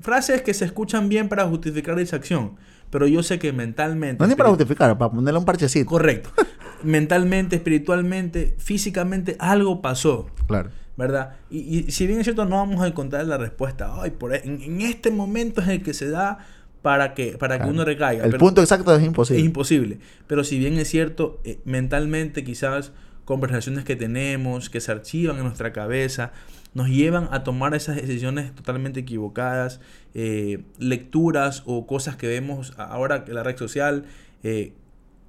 [0.00, 2.52] Frases que se escuchan bien para justificar esa acción,
[2.90, 4.22] pero yo sé que mentalmente...
[4.22, 5.86] No ni para justificar, para ponerle un parchecito.
[5.86, 6.30] Correcto.
[6.82, 10.28] mentalmente, espiritualmente, físicamente, algo pasó.
[10.46, 10.70] Claro.
[10.96, 11.36] ¿Verdad?
[11.48, 13.94] Y, si bien es cierto, no vamos a encontrar la respuesta.
[14.00, 16.38] Ay, por, e, en este momento es el que se da
[16.82, 18.24] para que, para que uno recaiga.
[18.24, 19.40] El punto exacto es imposible.
[19.40, 19.98] Es imposible.
[20.26, 22.92] Pero si bien es cierto, eh, mentalmente quizás
[23.24, 26.32] conversaciones que tenemos, que se archivan en nuestra cabeza,
[26.74, 29.80] nos llevan a tomar esas decisiones totalmente equivocadas,
[30.14, 34.04] eh, lecturas o cosas que vemos ahora en la red social,
[34.42, 34.72] eh,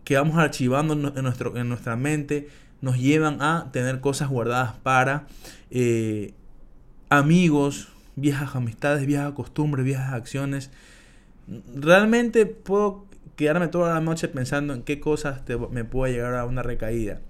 [0.03, 2.49] que vamos archivando en, nuestro, en nuestra mente,
[2.81, 5.27] nos llevan a tener cosas guardadas para
[7.09, 10.71] amigos, viejas amistades, viejas costumbres, viejas acciones.
[11.75, 16.61] Realmente puedo quedarme toda la noche pensando en qué cosas me puede llegar a una
[16.61, 17.21] recaída.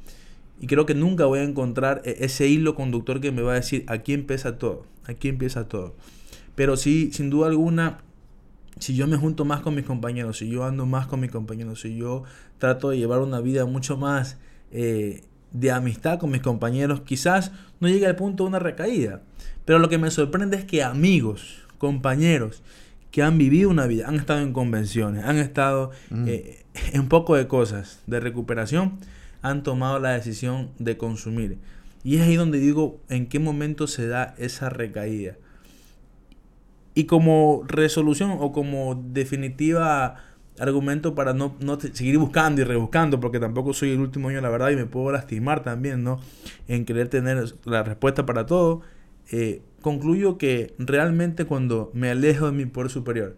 [0.60, 3.56] Y creo que nunca voy a encontrar e-, ese hilo conductor que me va a
[3.56, 5.96] decir aquí empieza todo, aquí empieza todo.
[6.56, 8.00] Pero sí, sin duda alguna,
[8.80, 11.82] si yo me junto más con mis compañeros, si yo ando más con mis compañeros,
[11.82, 12.24] si yo
[12.58, 14.38] trato de llevar una vida mucho más
[14.72, 19.22] eh, de amistad con mis compañeros, quizás no llegue al punto de una recaída.
[19.66, 22.62] Pero lo que me sorprende es que amigos, compañeros,
[23.12, 26.28] que han vivido una vida, han estado en convenciones, han estado mm.
[26.28, 29.00] eh, en poco de cosas de recuperación,
[29.42, 31.58] han tomado la decisión de consumir.
[32.04, 35.36] Y es ahí donde digo en qué momento se da esa recaída.
[36.96, 40.18] Y como resolución o como definitiva
[40.60, 41.56] argumento para no,
[41.94, 45.12] seguir buscando y rebuscando, porque tampoco soy el último año, la verdad, y me puedo
[45.12, 46.20] lastimar también, ¿no?
[46.68, 48.82] En querer tener la respuesta para todo.
[49.32, 53.38] Eh, concluyo que realmente cuando me alejo de mi poder superior,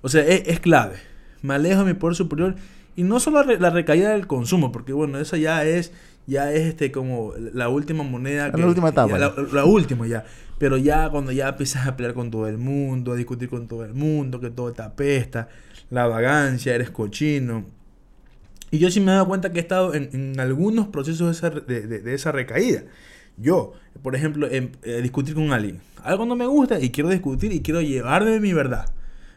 [0.00, 0.96] o sea, es, es clave,
[1.42, 2.56] me alejo de mi poder superior
[2.96, 5.92] y no solo la recaída del consumo, porque bueno, esa ya es,
[6.26, 8.48] ya es este como la última moneda.
[8.48, 9.18] la última etapa.
[9.18, 10.24] la, última ya.
[10.58, 13.84] Pero ya cuando ya empiezas a pelear con todo el mundo, a discutir con todo
[13.84, 15.48] el mundo, que todo te apesta,
[15.90, 17.64] la vagancia, eres cochino.
[18.70, 22.32] Y yo sí me he dado cuenta que he estado en, algunos procesos de esa,
[22.32, 22.84] recaída.
[23.36, 25.80] Yo, por ejemplo, en, eh, discutir con alguien.
[26.02, 28.88] Algo no me gusta y quiero discutir y quiero llevarme mi verdad.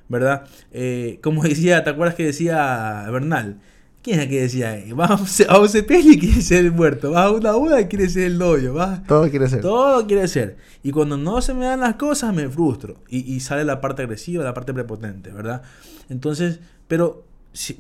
[0.10, 0.46] ¿Verdad?
[0.72, 3.60] Eh, como decía, ¿te acuerdas que decía Bernal?
[4.08, 4.84] ¿Quién es el que decía?
[4.96, 7.12] Vas a un sepelio y quiere ser el muerto.
[7.12, 8.74] Vas a una boda y quiere ser el novio.
[9.06, 9.60] Todo quiere ser.
[9.60, 10.56] Todo quiere ser.
[10.82, 12.96] Y cuando no se me dan las cosas, me frustro.
[13.10, 15.62] Y, sale la parte agresiva, la parte prepotente, ¿verdad?
[16.08, 17.26] Entonces, pero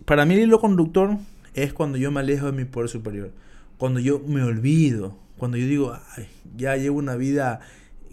[0.03, 1.17] para mí el hilo conductor
[1.53, 3.31] es cuando yo me alejo de mi poder superior.
[3.77, 5.15] Cuando yo me olvido.
[5.37, 7.61] Cuando yo digo, ay, ya llevo una vida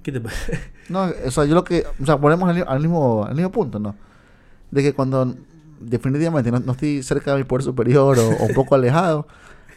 [0.04, 0.20] ¿Qué te
[0.90, 1.84] No, o sea, yo lo que.
[2.00, 3.96] O sea, ponemos al, mismo, al mismo punto, ¿no?
[4.70, 5.34] De que cuando
[5.80, 9.26] definitivamente no, estoy cerca de mi poder superior o, un poco alejado,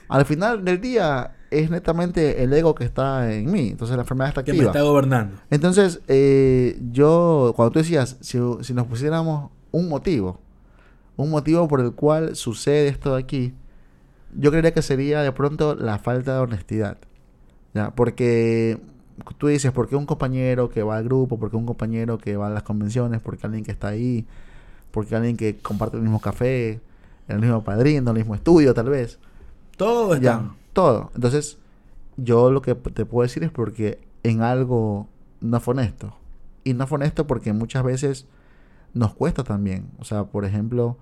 [0.09, 3.69] al final del día es netamente el ego que está en mí.
[3.69, 4.57] Entonces la enfermedad está activa.
[4.57, 5.37] Que me está gobernando.
[5.49, 10.41] Entonces, eh, yo, cuando tú decías, si, si nos pusiéramos un motivo,
[11.15, 13.53] un motivo por el cual sucede esto de aquí,
[14.35, 16.97] yo creería que sería de pronto la falta de honestidad.
[17.73, 17.91] ¿ya?
[17.91, 18.77] Porque
[19.37, 21.37] tú dices, ¿por qué un compañero que va al grupo?
[21.39, 23.21] ¿Por qué un compañero que va a las convenciones?
[23.21, 24.25] ¿Por qué alguien que está ahí?
[24.91, 26.79] ¿Por qué alguien que comparte el mismo café?
[27.27, 29.19] El mismo padrino, el mismo estudio, tal vez.
[29.75, 30.23] Todo está.
[30.23, 31.11] Ya, todo.
[31.15, 31.57] Entonces,
[32.15, 35.07] yo lo que te puedo decir es porque en algo
[35.41, 36.15] no fue honesto.
[36.63, 38.27] Y no fue honesto porque muchas veces
[38.93, 39.89] nos cuesta también.
[39.99, 40.97] O sea, por ejemplo,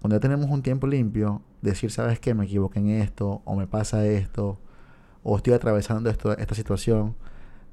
[0.00, 2.34] cuando ya tenemos un tiempo limpio, decir, ¿sabes qué?
[2.34, 4.58] Me equivoqué en esto, o me pasa esto,
[5.22, 7.14] o estoy atravesando esto, esta situación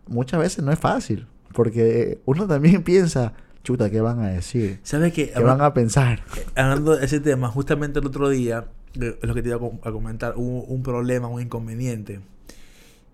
[0.08, 4.80] muchas veces no es fácil, porque uno también piensa, chuta, ¿qué van a decir?
[4.84, 5.32] ¿Sabes qué?
[5.32, 6.24] ¿Qué van a pensar?
[6.36, 9.91] Eh, hablando de ese tema, justamente el otro día, es lo que te iba a
[9.91, 12.20] comentar, hubo un problema, un inconveniente.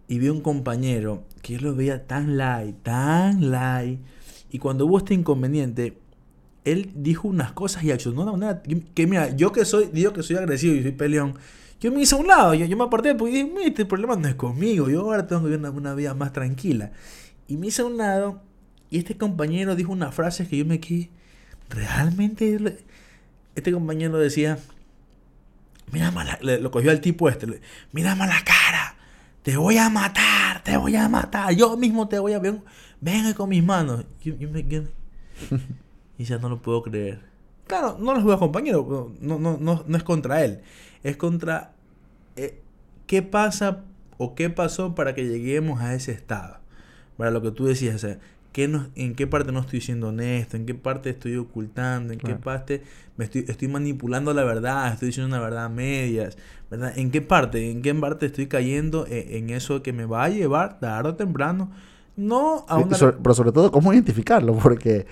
[0.07, 3.99] Y vi un compañero que yo lo veía tan light, tan light.
[4.51, 5.97] Y cuando hubo este inconveniente,
[6.65, 10.13] él dijo unas cosas y accionó de una manera que, mira, yo que soy, digo
[10.13, 11.35] que soy agresivo y soy peleón,
[11.83, 14.35] yo me hice a un lado, yo, me aparté porque dije, este problema no es
[14.35, 16.93] conmigo, yo ahora tengo que vivir una, vida más tranquila.
[17.45, 18.41] Y me hice a un lado
[18.89, 21.09] y este compañero dijo una frase que yo me quedé,
[21.69, 22.77] realmente,
[23.53, 24.59] este compañero decía,
[25.91, 27.59] mira mala, lo cogió al tipo este,
[27.91, 28.95] mira mala cara,
[29.41, 32.63] te voy a matar, te voy a matar, yo mismo te voy a, ven,
[33.01, 34.05] ven con mis manos.
[34.23, 34.87] Yo, me quedé,
[36.17, 37.19] y ya no lo puedo creer.
[37.67, 40.61] Claro, no los veo compañero, no, no, no, no es contra él,
[41.03, 41.73] es contra
[42.35, 42.59] eh,
[43.07, 43.83] ¿qué pasa
[44.17, 46.57] o qué pasó para que lleguemos a ese estado?
[47.17, 48.19] Para lo que tú decías, o sea,
[48.55, 50.57] ¿en qué parte no estoy siendo honesto?
[50.57, 52.13] ¿En qué parte estoy ocultando?
[52.13, 52.83] ¿En qué parte
[53.17, 54.93] me estoy, estoy manipulando la verdad?
[54.93, 56.37] ¿Estoy diciendo una verdad a medias?
[56.69, 56.97] ¿verdad?
[56.97, 57.71] ¿En qué parte?
[57.71, 61.15] ¿En qué parte estoy cayendo e, en, eso que me va a llevar tarde o
[61.15, 61.71] temprano?
[62.15, 62.97] No a una...
[62.97, 64.55] Pero sobre todo, ¿cómo identificarlo?
[64.63, 65.05] Porque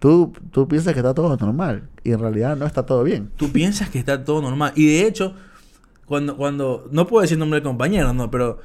[0.00, 3.30] tú, tú piensas que está todo normal y en realidad no está todo bien.
[3.36, 4.72] Tú piensas que está todo normal.
[4.74, 5.36] Y de hecho,
[6.06, 8.58] cuando, cuando, no puedo decir nombre de compañero, no, pero...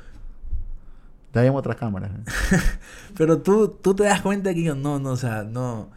[1.32, 2.12] Te otras cámaras.
[3.18, 5.92] pero tú, tú te das cuenta que no, no, o sea, no...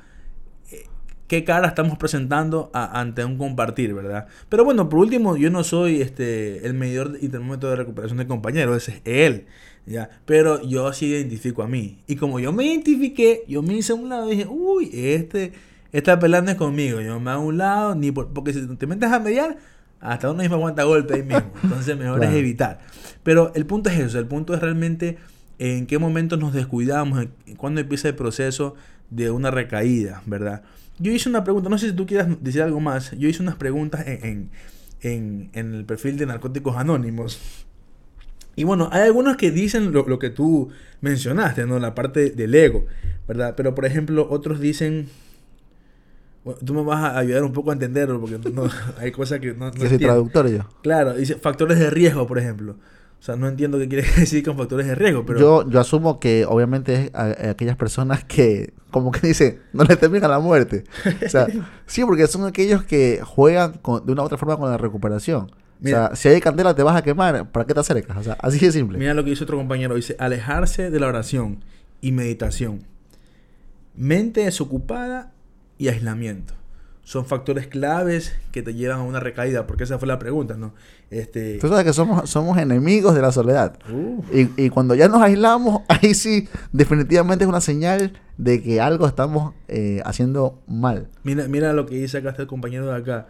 [0.72, 0.86] Eh,
[1.28, 4.26] ¿Qué cara estamos presentando ante un compartir, verdad?
[4.48, 8.26] Pero bueno, por último, yo no soy este el medidor y termómetro de recuperación de
[8.26, 9.46] compañero, ese es él,
[9.88, 10.10] ¿ya?
[10.24, 11.98] Pero yo sí identifico a mí.
[12.06, 15.52] Y como yo me identifiqué, yo me hice a un lado y dije, uy, este,
[15.92, 17.00] esta pelando es conmigo.
[17.00, 19.58] Yo me hago a un lado, ni porque si te metes a mediar
[20.00, 21.50] hasta uno mismo aguanta golpe ahí mismo.
[21.62, 22.80] Entonces mejor es evitar.
[23.22, 24.18] Pero el punto es eso.
[24.18, 25.18] El punto es realmente
[25.58, 28.74] en qué momento nos descuidamos, cuándo empieza el proceso
[29.10, 30.62] de una recaída, ¿verdad?
[30.98, 33.56] Yo hice una pregunta, no sé si tú quieras decir algo más, yo hice unas
[33.56, 34.50] preguntas en,
[35.00, 37.66] en, en el perfil de Narcóticos Anónimos.
[38.58, 40.68] Y bueno, hay algunos que dicen lo, lo, que tú
[41.00, 41.78] mencionaste, ¿no?
[41.78, 42.86] La parte del ego,
[43.28, 43.54] ¿verdad?
[43.56, 45.06] Pero por ejemplo, otros dicen...
[46.44, 48.64] Bueno, tú me vas a ayudar un poco a entenderlo porque no,
[48.98, 49.66] hay cosas que no...
[49.66, 50.66] no que soy traductor yo.
[50.82, 52.72] Claro, dice factores de riesgo, por ejemplo.
[52.72, 55.38] O sea, no entiendo qué quiere decir con factores de riesgo, pero...
[55.38, 59.84] Yo, yo asumo que obviamente es a, a aquellas personas que, como que dicen, no
[59.84, 60.82] les termina la muerte.
[61.24, 61.46] O sea,
[61.86, 65.48] sí, porque son aquellos que juegan con, de una u otra forma con la recuperación.
[65.80, 68.16] Mira, o sea, si hay candela te vas a quemar, ¿para qué te acercas?
[68.16, 68.98] O sea, así de simple.
[68.98, 71.64] Mira lo que dice otro compañero, dice, alejarse de la oración
[72.00, 72.84] y meditación.
[73.94, 75.32] Mente desocupada
[75.76, 76.58] y aislamiento
[77.08, 80.74] son factores claves que te llevan a una recaída, porque esa fue la pregunta, ¿no?
[81.08, 81.56] Este...
[81.56, 83.78] Tú sabes que somos, somos enemigos de la soledad.
[83.90, 84.22] Uh.
[84.30, 89.06] Y, y, cuando ya nos aislamos, ahí sí, definitivamente es una señal de que algo
[89.06, 91.08] estamos eh, haciendo mal.
[91.22, 93.28] Mira, mira lo que dice acá este compañero de acá.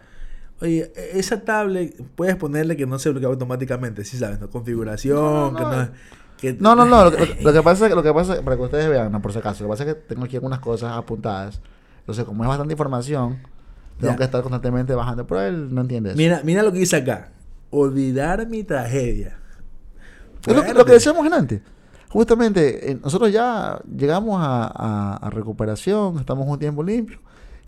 [0.61, 4.49] Oye, esa tablet puedes ponerle que no se bloquea automáticamente, sí sabes, ¿no?
[4.49, 5.89] Configuración, no, no, que no.
[6.37, 6.53] Que...
[6.59, 7.05] No, no, no.
[7.05, 9.21] Lo, lo, lo, que pasa es que, lo que pasa, para que ustedes vean, no,
[9.21, 11.61] por si acaso, lo que pasa es que tengo aquí algunas cosas apuntadas.
[11.99, 13.39] Entonces, como es bastante información,
[13.99, 14.17] tengo Ya.
[14.17, 15.25] que estar constantemente bajando.
[15.27, 16.17] Pero él no entiende eso.
[16.17, 17.29] Mira, mira lo que dice acá.
[17.71, 19.37] Olvidar mi tragedia.
[20.45, 21.61] Es lo, que- lo que decíamos antes.
[22.09, 27.19] Justamente, eh, nosotros ya llegamos a, a- a recuperación, estamos un tiempo limpio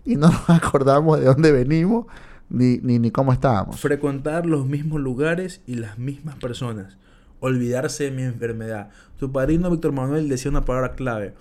[0.04, 2.06] y no nos acordamos de dónde venimos
[2.52, 3.80] ni, ni, ni cómo estábamos.
[3.80, 6.98] Frecuentar los mismos lugares y las mismas personas.
[7.40, 8.90] Olvidarse de mi enfermedad.
[9.18, 11.34] Tu padrino Víctor Manuel decía una palabra clave.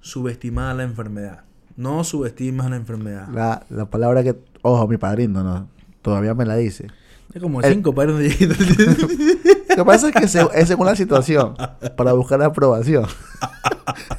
[0.00, 1.44] Subestimar la enfermedad.
[1.76, 3.28] No subestimas la enfermedad.
[3.32, 5.68] La, la palabra que, ojo, mi padrino, no,
[6.00, 6.88] todavía me la dice.
[7.34, 8.28] Es como El- cinco padrinos de
[9.70, 11.54] Lo que pasa es que se- es según la situación,
[11.96, 13.06] para buscar la aprobación.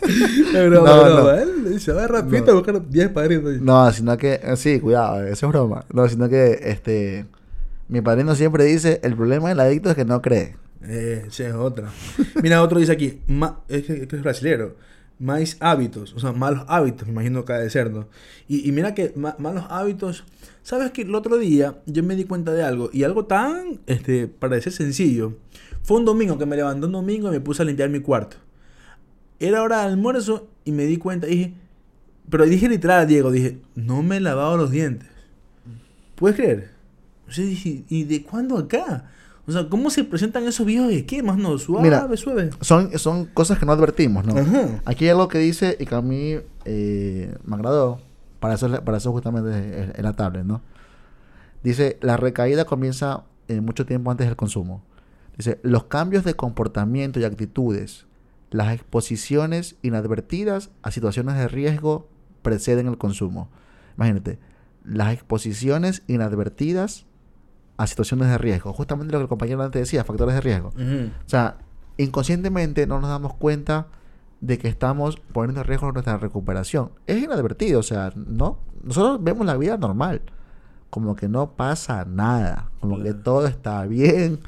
[0.06, 1.20] Es broma, No, broma.
[1.22, 1.32] no.
[1.32, 2.52] Él se va rapidito No.
[2.52, 3.62] a buscar 10 padrinos.
[3.62, 5.86] No, sino que, eh, sí, cuidado, eso es broma.
[5.94, 7.26] No, sino que, este,
[7.88, 10.56] mi padrino siempre dice, el problema del adicto es que no cree.
[10.84, 11.90] Eh, esa es otra.
[12.42, 14.76] Mira, otro dice aquí, ma- es, que, es que es brasilero.
[15.24, 18.08] Más hábitos, o sea, malos hábitos, me imagino que ha de ser, ¿no?
[18.50, 20.26] Y, y mira que ma- malos hábitos,
[20.64, 22.90] ¿sabes que el otro día yo me di cuenta de algo?
[22.92, 25.38] Y algo tan, este, parece sencillo.
[25.82, 28.36] Fue un domingo que me levanté un domingo y me puse a limpiar mi cuarto.
[29.40, 31.54] Era hora de almuerzo y me di cuenta, dije,
[32.30, 35.08] pero dije literal a Diego, dije, no me he lavado los dientes.
[36.16, 36.72] ¿Puedes creer?
[37.30, 39.10] O sea, dije, ¿y de cuándo acá?
[39.46, 41.58] O sea, ¿cómo se presentan esos videos de esquemas, no?
[41.58, 42.52] Suave, Mira, suave.
[42.62, 44.38] Son, son cosas que no advertimos, ¿no?
[44.38, 44.82] Ajá.
[44.86, 48.00] Aquí hay algo que dice y que a mí eh, me agradó.
[48.40, 50.62] Para eso, para eso justamente es, es la tablet, ¿no?
[51.64, 54.84] Dice, la recaída comienza eh, mucho tiempo antes del consumo.
[55.38, 58.06] Dice, los cambios de comportamiento y actitudes,
[58.52, 62.08] las exposiciones inadvertidas a situaciones de riesgo
[62.42, 63.50] preceden el consumo.
[63.98, 64.40] Imagínate,
[64.84, 67.06] las exposiciones inadvertidas
[67.78, 68.74] a situaciones de riesgo.
[68.74, 70.70] Justamente lo que el compañero antes decía, factores de riesgo.
[71.26, 71.58] O sea,
[71.98, 73.88] inconscientemente no nos damos cuenta
[74.42, 76.92] de que estamos poniendo en riesgo nuestra recuperación.
[77.08, 80.22] Es inadvertido, o sea, no, nosotros vemos la vida normal,
[80.90, 84.40] como que no pasa nada, como que todo está bien.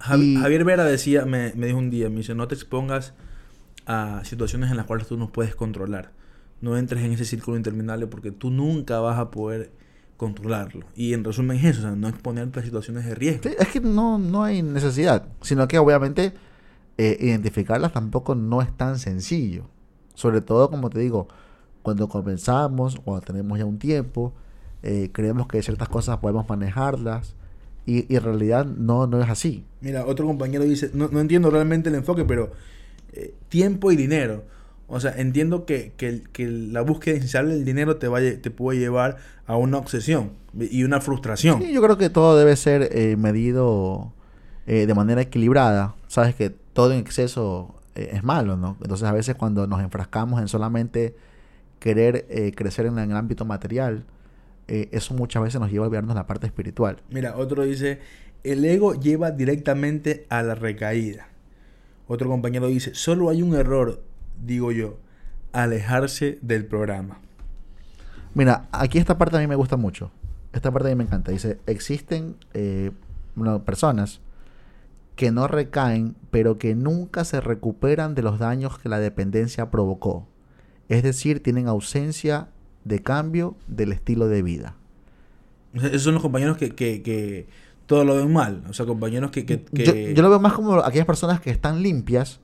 [0.00, 3.12] Jav- Y- Javier Vera decía, me, me dijo un día, me dice, no te expongas
[3.86, 6.12] a situaciones en las cuales tú no puedes controlar.
[6.62, 9.70] No entres en ese círculo interminable porque tú nunca vas a poder
[10.16, 10.86] controlarlo.
[10.94, 13.42] Y en resumen es eso, o sea, no exponerte a situaciones de riesgo.
[13.44, 16.32] Sí, es que no, no hay necesidad, sino que obviamente
[16.98, 19.64] eh, identificarlas tampoco no es tan sencillo.
[20.14, 21.28] Sobre todo, como te digo,
[21.82, 24.32] cuando comenzamos, cuando tenemos ya un tiempo,
[24.82, 27.34] eh, creemos que ciertas cosas podemos manejarlas
[27.84, 29.64] y, y en realidad no, no es así.
[29.80, 32.52] Mira, otro compañero dice, no, no entiendo realmente el enfoque, pero
[33.12, 34.44] eh, tiempo y dinero.
[34.86, 38.78] O sea, entiendo que, que, que la búsqueda insaciable del dinero te, vaya, te puede
[38.78, 39.16] llevar
[39.46, 41.62] a una obsesión y una frustración.
[41.62, 44.12] Sí, yo creo que todo debe ser eh, medido
[44.66, 45.94] eh, de manera equilibrada.
[46.06, 48.76] Sabes que todo en exceso eh, es malo, ¿no?
[48.82, 51.16] Entonces a veces cuando nos enfrascamos en solamente
[51.78, 54.04] querer crecer en el ámbito material,
[54.66, 57.02] eso muchas veces nos lleva a olvidarnos la parte espiritual.
[57.10, 57.98] Mira, otro dice,
[58.42, 61.28] el ego lleva directamente a la recaída.
[62.06, 64.00] Otro compañero dice, solo hay un error,
[64.42, 64.98] digo yo,
[65.52, 67.18] alejarse del programa.
[68.34, 70.10] Mira, aquí esta parte a mí me gusta mucho.
[70.52, 71.32] Esta parte a mí me encanta.
[71.32, 72.90] Dice, existen eh,
[73.34, 74.20] bueno, personas
[75.16, 80.26] que no recaen, pero que nunca se recuperan de los daños que la dependencia provocó.
[80.88, 82.48] Es decir, tienen ausencia
[82.84, 84.76] de cambio del estilo de vida.
[85.74, 87.46] Esos son los compañeros que, que, que
[87.86, 88.62] todo lo ven mal.
[88.68, 89.44] O sea, compañeros que...
[89.46, 92.40] que, Yo, yo lo veo más como aquellas personas que están limpias,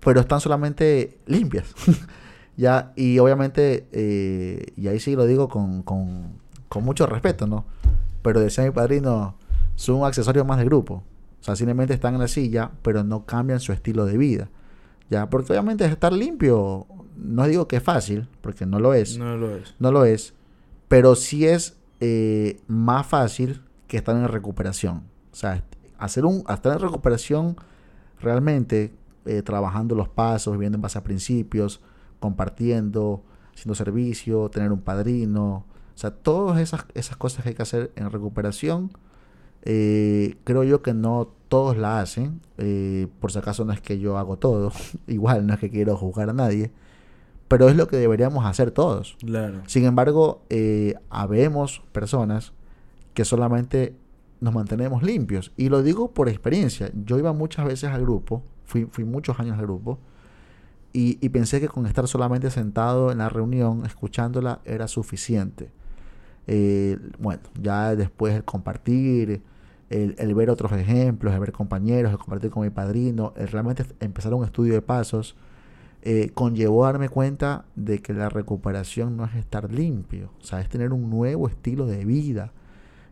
[0.00, 1.74] pero están solamente limpias.
[2.56, 6.38] ya, y obviamente, eh, y ahí sí lo digo con, con,
[6.68, 7.64] con mucho respeto, ¿no?
[8.22, 9.36] Pero decía mi padrino,
[9.74, 11.02] son un accesorio más del grupo.
[11.40, 14.48] O sea, simplemente están en la silla, pero no cambian su estilo de vida.
[15.10, 16.86] Ya, porque obviamente estar limpio,
[17.16, 19.18] no digo que es fácil, porque no lo es.
[19.18, 19.74] No lo es.
[19.78, 20.34] No lo es.
[20.88, 25.04] Pero sí es eh, más fácil que estar en recuperación.
[25.32, 25.62] O sea,
[25.98, 27.56] hacer un, estar en recuperación
[28.20, 28.92] realmente,
[29.26, 31.80] eh, trabajando los pasos, viviendo en base a principios,
[32.20, 33.24] compartiendo,
[33.54, 35.64] haciendo servicio, tener un padrino.
[35.94, 38.90] O sea, todas esas, esas cosas que hay que hacer en recuperación,
[39.62, 42.40] eh, creo yo que no todos la hacen.
[42.58, 44.72] Eh, por si acaso no es que yo hago todo.
[45.06, 46.72] Igual no es que quiero juzgar a nadie.
[47.48, 49.16] Pero es lo que deberíamos hacer todos.
[49.20, 49.62] Claro.
[49.66, 52.52] Sin embargo, eh, habemos personas
[53.14, 53.96] que solamente
[54.40, 55.52] nos mantenemos limpios.
[55.56, 56.90] Y lo digo por experiencia.
[57.04, 59.98] Yo iba muchas veces al grupo, fui, fui muchos años al grupo,
[60.92, 65.70] y, y pensé que con estar solamente sentado en la reunión, escuchándola, era suficiente.
[66.46, 69.42] Eh, bueno, ya después el compartir,
[69.90, 74.32] el, ver otros ejemplos, el ver compañeros, el compartir con mi padrino, el realmente empezar
[74.34, 75.36] un estudio de pasos,
[76.02, 80.68] eh, conllevó a darme cuenta de que la recuperación no es estar limpio, o es
[80.68, 82.52] tener un nuevo estilo de vida,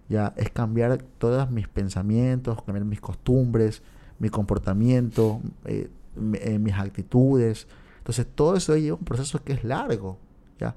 [0.08, 3.82] ya es cambiar todos mis pensamientos, cambiar mis costumbres,
[4.18, 5.88] mi comportamiento, eh,
[6.34, 7.66] eh, mis actitudes.
[7.98, 10.18] Entonces, todo eso lleva un proceso que es largo,
[10.60, 10.74] ya.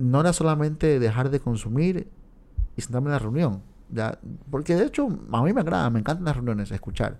[0.00, 2.08] No era solamente dejar de consumir
[2.76, 4.18] y sentarme en la reunión, ya,
[4.50, 7.18] porque de hecho a mí me agrada, me encantan las reuniones, escuchar.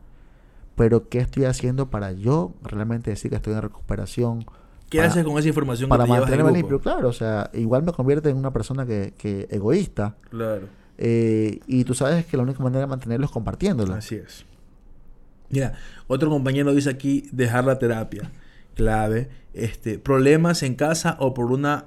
[0.76, 4.44] Pero ¿qué estoy haciendo para yo realmente decir que estoy en recuperación?
[4.90, 7.84] ¿Qué para- haces con esa información para que te mantenerme limpio, claro, o sea, igual
[7.84, 10.16] me convierte en una persona que, que egoísta.
[10.30, 10.66] Claro.
[10.98, 13.94] eh, y tú sabes que la única manera de mantenerlo es compartiéndolo.
[13.94, 14.44] Así es.
[15.50, 15.74] Mira,
[16.06, 18.30] otro compañero dice aquí dejar la terapia.
[18.74, 19.28] Clave.
[19.52, 21.86] Este, problemas en casa o por una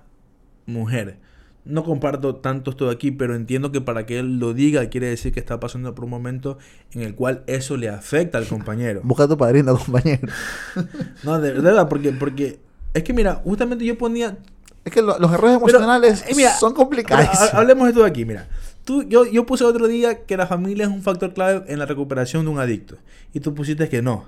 [0.66, 1.18] mujer.
[1.66, 5.08] No comparto tanto esto de aquí, pero entiendo que para que él lo diga quiere
[5.08, 6.58] decir que está pasando por un momento
[6.94, 9.02] en el cual eso le afecta al compañero.
[9.04, 10.30] Busca a tu padrino, compañero.
[11.24, 12.60] No, de, de verdad, porque, porque
[12.94, 14.38] es que mira, justamente yo ponía
[14.86, 17.28] Es que lo- los errores emocionales eh, mira, son Pero, complicados.
[17.54, 18.48] ha- hablemos de esto de aquí, mira.
[18.88, 21.86] Tú, yo, yo puse otro día que la familia es un factor clave en la
[21.86, 22.96] recuperación de un adicto.
[23.34, 24.24] Y tú pusiste que no.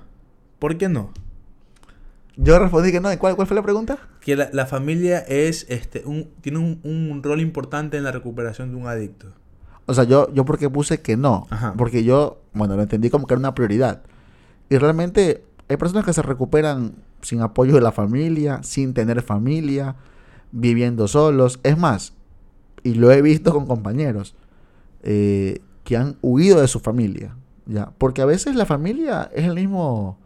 [0.58, 1.14] ¿Por qué no?
[2.36, 3.10] Yo respondí que no.
[3.10, 3.96] ¿Y ¿Cuál, cuál fue la pregunta?
[4.20, 8.70] Que la, la familia es, este, un, tiene un, un rol importante en la recuperación
[8.70, 9.28] de un adicto.
[9.86, 11.46] O sea, yo, yo porque puse que no.
[11.48, 11.72] Ajá.
[11.78, 14.02] Porque yo, bueno, lo entendí como que era una prioridad.
[14.68, 19.96] Y realmente hay personas que se recuperan sin apoyo de la familia, sin tener familia,
[20.52, 21.60] viviendo solos.
[21.62, 22.12] Es más,
[22.82, 24.34] y lo he visto con compañeros
[25.02, 27.36] eh, que han huido de su familia.
[27.66, 27.90] ¿ya?
[27.98, 30.18] Porque a veces la familia es el mismo,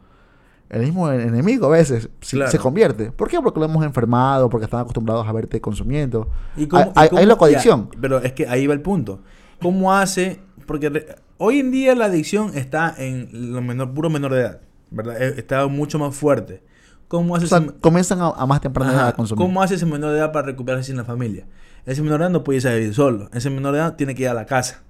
[0.71, 2.51] el mismo enemigo, a veces Claro.
[2.51, 3.11] se convierte.
[3.13, 3.41] ¿Por qué?
[3.41, 6.29] Porque lo hemos enfermado, porque están acostumbrados a verte consumiendo.
[6.57, 7.89] ¿Y Hay- hay- hay la coadicción.
[7.93, 9.21] ya, pero es que ahí va el punto.
[9.61, 10.41] ¿Cómo hace?
[10.67, 14.61] Porque re- hoy en día la adicción está en lo menor, puro menor de edad.
[14.91, 15.21] ¿Verdad?
[15.23, 16.63] Eh, Está mucho más fuerte.
[17.09, 19.45] ¿Cómo hace O sea, ese- comienzan a, a más temprana edad a consumir.
[19.45, 21.47] ¿Cómo hace ese menor de edad para recuperarse sin la familia?
[21.87, 23.29] Ese menor de edad no puede irse a vivir solo.
[23.35, 24.83] Ese menor de edad tiene que ir a la casa.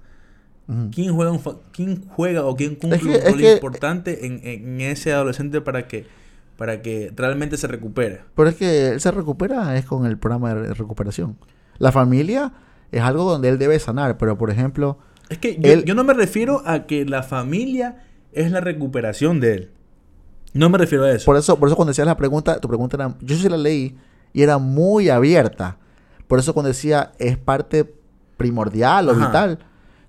[0.91, 3.53] ¿Quién juega, un fa- quién juega o quién cumple Es que- un es rol que-
[3.53, 6.07] importante en, en ese adolescente para que,
[6.57, 8.21] para que realmente se recupere?
[8.35, 11.37] Pero es que él se recupera es con el programa de recuperación.
[11.77, 12.51] La familia
[12.91, 14.97] es algo donde él debe sanar, pero por ejemplo,
[15.29, 19.39] Es que yo, Él- yo no me refiero a que la familia es la recuperación
[19.39, 19.69] de él.
[20.53, 21.25] No me refiero a eso.
[21.25, 23.95] por eso, por eso cuando decías la pregunta, tu pregunta era, yo sí la leí
[24.33, 25.77] y era muy abierta.
[26.27, 27.93] Por eso cuando decía es parte
[28.37, 29.27] primordial o Ajá.
[29.27, 29.59] vital,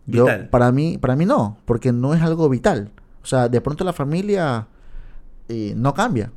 [0.06, 0.48] yo Vital.
[0.50, 2.90] para mí, para mí no, porque no es algo vital.
[3.22, 4.68] O sea, de pronto la familia
[5.48, 6.30] eh, no cambia,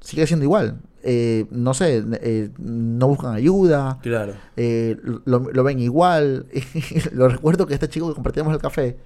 [0.00, 0.80] sigue siendo igual.
[1.08, 4.32] Eh, no sé, eh, no buscan ayuda, Claro.
[4.56, 6.46] lo, lo ven igual.
[7.12, 8.96] lo recuerdo que este chico que compartíamos el café,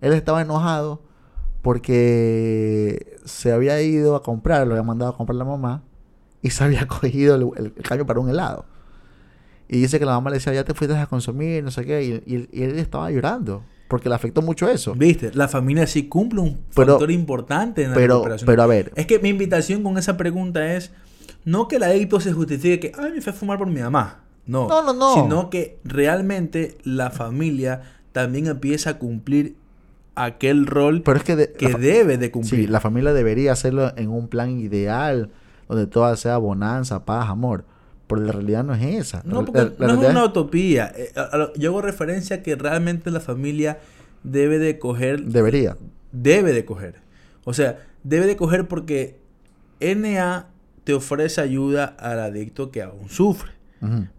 [0.00, 1.02] él estaba enojado
[1.62, 5.82] porque se había ido a comprar, lo había mandado a comprar la mamá
[6.42, 8.64] y se había cogido el, el- el cambio para un helado.
[9.74, 12.04] Y dice que la mamá le decía, ya te fuiste a consumir, no sé qué,
[12.04, 14.94] y, y- y él estaba llorando porque le afectó mucho eso.
[14.94, 15.30] ¿Viste?
[15.34, 18.46] La familia sí cumple un Pero- factor importante en la Pero, recuperación.
[18.46, 20.92] pero a ver, Es que mi invitación con esa pregunta es
[21.44, 24.20] no que el adicto se justifique que, ay, me fui a fumar por mi mamá.
[24.46, 25.14] No, No, no, no.
[25.14, 27.80] Sino que realmente la familia
[28.12, 29.56] también empieza a cumplir
[30.14, 32.62] aquel rol pero es que, de- que la debe de cumplir.
[32.62, 35.30] Sí, la familia debería hacerlo en un plan ideal,
[35.68, 37.64] donde todo sea bonanza, paz, amor.
[38.14, 39.22] Pero la realidad no es esa.
[39.24, 40.92] No, porque la- la no es una utopía.
[40.96, 41.12] Eh,
[41.56, 43.78] yo hago referencia a que realmente la familia
[44.22, 45.76] debe de coger Debería.
[46.12, 46.96] debe de coger.
[47.44, 49.18] O sea, debe de coger porque
[49.80, 50.46] NA
[50.84, 53.52] te ofrece ayuda al adicto que aún sufre.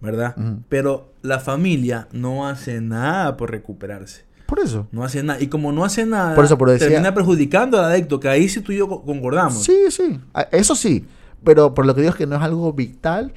[0.01, 0.35] ¿verdad?
[0.67, 4.25] Pero la familia no hace nada por recuperarse.
[4.45, 4.87] Por eso.
[4.91, 5.41] No hace nada.
[5.41, 8.59] Y como no hace nada, Por eso, decía- termina perjudicando al adicto, que ahí sí
[8.59, 9.63] tú y yo co- concordamos.
[9.63, 10.19] Sí, sí.
[10.51, 11.05] Eso sí.
[11.45, 13.31] Pero por lo que digo es que no es algo vital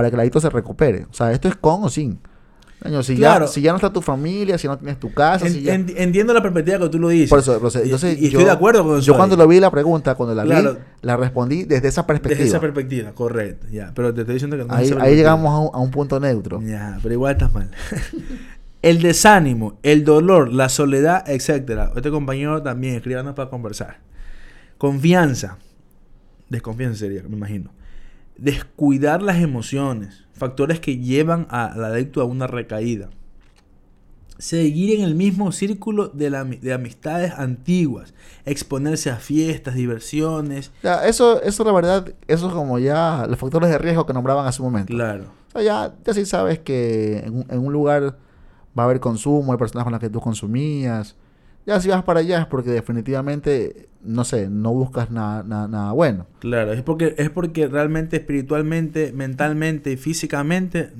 [0.00, 1.04] para que el adicto se recupere.
[1.10, 2.18] O sea, esto es con o sin.
[3.02, 3.44] Si, Claro.
[3.44, 5.74] ya, si ya no está tu familia, si no tienes tu casa, En- si ya...
[5.74, 7.28] en- entiendo la perspectiva que tú lo dices.
[7.28, 9.06] Por eso, Y- entonces y, yo, estoy de acuerdo con eso.
[9.06, 10.72] yo cuando lo vi la pregunta, cuando la Claro.
[10.74, 12.38] vi, la respondí desde esa perspectiva.
[12.38, 13.66] Desde esa perspectiva, correcto.
[13.70, 15.90] Ya, pero te estoy diciendo que no es ahí, ahí llegamos a un, a un
[15.90, 16.62] punto neutro.
[16.62, 17.70] Ya, pero igual estás mal.
[18.82, 21.92] el desánimo, el dolor, la soledad, etcétera.
[21.94, 23.98] Este compañero también escríbanos para conversar.
[24.78, 25.58] Confianza.
[26.48, 27.70] Desconfianza sería, me imagino.
[28.40, 30.24] Descuidar las emociones.
[30.32, 33.10] Factores que llevan a- al adicto a una recaída.
[34.38, 38.14] Seguir en el mismo círculo de, la- de amistades antiguas.
[38.46, 40.70] Exponerse a fiestas, diversiones.
[40.82, 44.46] Ya, eso, eso la verdad, eso es como ya los factores de riesgo que nombraban
[44.46, 44.94] hace un momento.
[44.94, 45.24] Claro.
[45.48, 48.16] O sea, ya, ya sí sabes que en, un- en un lugar
[48.78, 51.16] va a haber consumo, hay personas con las que tú consumías.
[51.66, 55.92] Ya si vas para allá es porque definitivamente, no sé, no buscas nada, nada, nada
[55.92, 56.26] bueno.
[56.40, 60.90] Claro, es porque, es porque realmente espiritualmente, mentalmente y físicamente,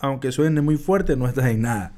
[0.00, 1.92] aunque suene muy fuerte, no estás en nada.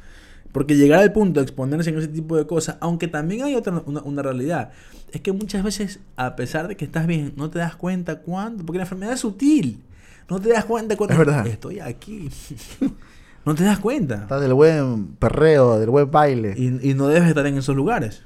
[0.52, 3.82] Porque llegar al punto de exponerse en ese tipo de cosas, aunque también hay otra
[3.86, 4.70] una, una realidad,
[5.10, 8.64] es que muchas veces, a pesar de que estás bien, no te das cuenta cuándo,
[8.64, 9.82] porque la enfermedad es sutil.
[10.28, 11.46] No te das cuenta cuando Es verdad.
[11.46, 12.30] estoy aquí.
[13.44, 14.14] no te das cuenta.
[14.22, 16.54] Estás del buen perreo, del buen baile.
[16.56, 18.22] Y, y no debes estar en esos lugares.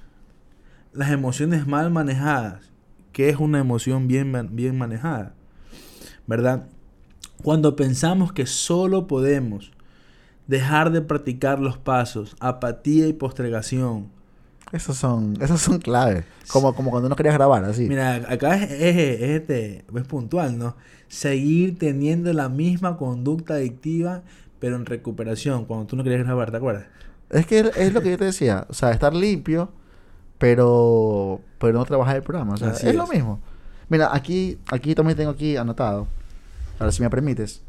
[0.93, 2.71] Las emociones mal manejadas.
[3.13, 5.35] ¿Qué es una emoción bien, bien manejada?
[6.27, 6.67] ¿Verdad?
[7.43, 9.73] Cuando pensamos que solo podemos
[10.47, 14.09] dejar de practicar los pasos, apatía y postergación.
[14.73, 16.25] Esos son, esos son claves.
[16.49, 17.89] Como, como cuando no querías grabar, así.
[17.89, 20.77] Mira, acá es, es- es este, es puntual, ¿no?
[21.09, 24.23] Seguir teniendo la misma conducta adictiva,
[24.61, 26.87] pero en recuperación, cuando tú no querías grabar, ¿te acuerdas?
[27.31, 28.67] Es que es- es lo que yo te decía.
[28.69, 29.71] O sea, estar limpio,
[30.39, 32.55] pero, pero no trabajar el programa.
[32.55, 33.11] O sea, Así es, lo es.
[33.11, 33.41] mismo.
[33.89, 36.07] Mira, aquí, aquí también tengo aquí anotado.
[36.79, 37.63] Ahora, si me permites,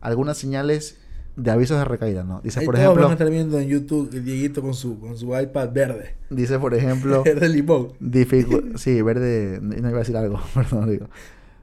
[0.00, 0.98] algunas señales
[1.36, 2.40] de avisos de recaída, ¿no?
[2.42, 5.16] Dice, Ahí por ejemplo, van a estar viendo en YouTube el Dieguito con su, con
[5.16, 6.14] su iPad verde.
[6.28, 7.92] dice, por ejemplo, Verde limón.
[8.76, 11.06] sí, verde, no iba a decir algo, perdón, digo.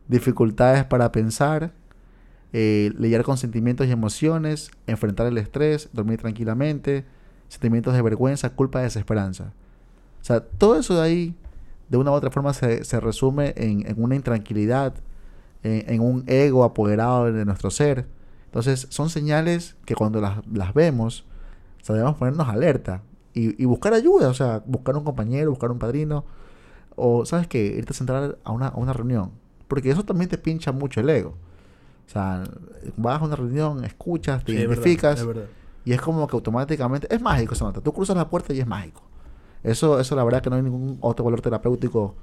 [0.07, 1.73] Dificultades para pensar,
[2.53, 7.05] eh, con sentimientos y emociones, enfrentar el estrés, dormir tranquilamente,
[7.47, 9.53] sentimientos de vergüenza, culpa, desesperanza.
[10.21, 11.35] O sea, todo eso de ahí,
[11.89, 14.93] de una u otra forma, se, se resume en, en una intranquilidad,
[15.63, 18.05] en, un ego apoderado de nuestro ser.
[18.45, 21.25] Entonces, son señales que cuando las, las vemos,
[21.81, 23.01] o sea, debemos ponernos alerta
[23.33, 26.25] y, buscar ayuda, o sea, buscar un compañero, buscar un padrino,
[26.95, 27.65] o, ¿sabes qué?
[27.65, 29.31] Irte a sentar a una, a una reunión,
[29.67, 31.35] porque eso también te pincha mucho el ego.
[32.07, 32.43] O sea,
[32.95, 35.45] vas a una reunión, escuchas, te Sí, es verdad, identificas, es verdad.
[35.83, 37.81] y es como que automáticamente, es mágico esa nota.
[37.81, 39.01] Tú cruzas la puerta y es mágico.
[39.63, 42.15] Eso, eso la verdad que no hay ningún otro valor terapéutico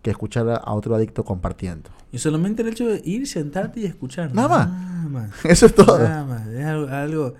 [0.00, 1.90] que escuchar a- otro adicto compartiendo.
[2.12, 4.32] Y solamente el hecho de ir, sentarte y escuchar.
[4.34, 4.68] Nada más.
[4.70, 5.30] Nada más.
[5.44, 5.98] Eso es todo.
[5.98, 6.46] Nada más.
[6.46, 7.34] Es algo, algo-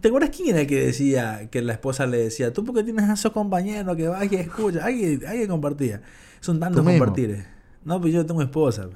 [0.00, 3.08] ¿Te acuerdas quién era el que decía, que la esposa le decía, tú porque tienes
[3.08, 4.84] a esos compañeros que vas y escuchas?
[4.84, 6.02] Alguien, alguien compartía.
[6.40, 7.44] Son tantos compartires.
[7.84, 8.88] No, pues yo tengo esposa.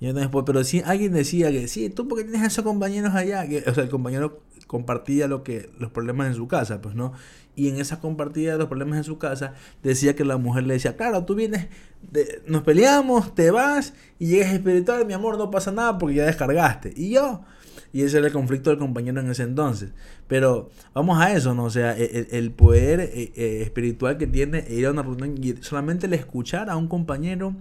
[0.00, 0.44] Yo tengo esposa.
[0.46, 3.46] Pero sí, alguien decía que, sí, tú porque tienes a esos compañeros allá.
[3.46, 7.12] Que, o sea, el compañero compartía lo que, los problemas en su casa, pues, ¿no?
[7.56, 10.74] Y en esa compartida de los problemas en su casa, decía que la mujer le
[10.74, 11.66] decía, claro, tú vienes,
[12.46, 16.92] nos peleamos, te vas y llegas espiritual, mi amor, no pasa nada porque ya descargaste.
[16.94, 17.42] Y yo,
[17.92, 19.90] y ese era el conflicto del compañero en ese entonces.
[20.28, 21.64] Pero vamos a eso, ¿no?
[21.64, 25.34] O sea, e- el, el poder eh, eh, espiritual que tiene ir a una reunión
[25.42, 27.56] y solamente el escuchar a un compañero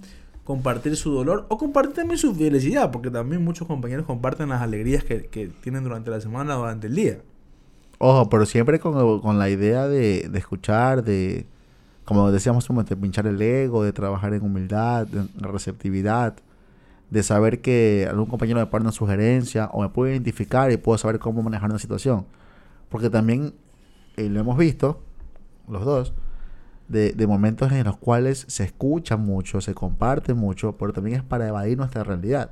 [0.48, 5.04] compartir su dolor o compartir también su felicidad, porque también muchos compañeros comparten las alegrías
[5.04, 7.18] que, que tienen durante la semana durante el día.
[7.98, 11.46] Ojo, pero siempre con, con la idea de, de escuchar, de,
[12.06, 16.38] como decíamos de pinchar el ego, de trabajar en humildad, en receptividad,
[17.10, 20.98] de saber que algún compañero me pone una sugerencia o me puede identificar y puedo
[20.98, 22.26] saber cómo manejar una situación.
[22.88, 23.54] Porque también
[24.16, 25.02] eh, lo hemos visto,
[25.68, 26.14] los dos,
[26.88, 31.24] de, de momentos en los cuales se escucha mucho, se comparte mucho, pero también es
[31.24, 32.52] para evadir nuestra realidad.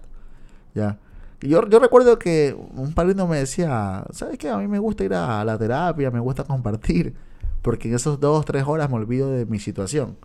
[0.73, 0.99] ¿Ya?
[1.41, 4.49] Y yo, yo recuerdo que un padrino me decía, ¿sabes qué?
[4.49, 7.13] A mí me gusta ir a la terapia, me gusta compartir,
[7.61, 10.17] porque en esos dos, tres horas me olvido de mi situación.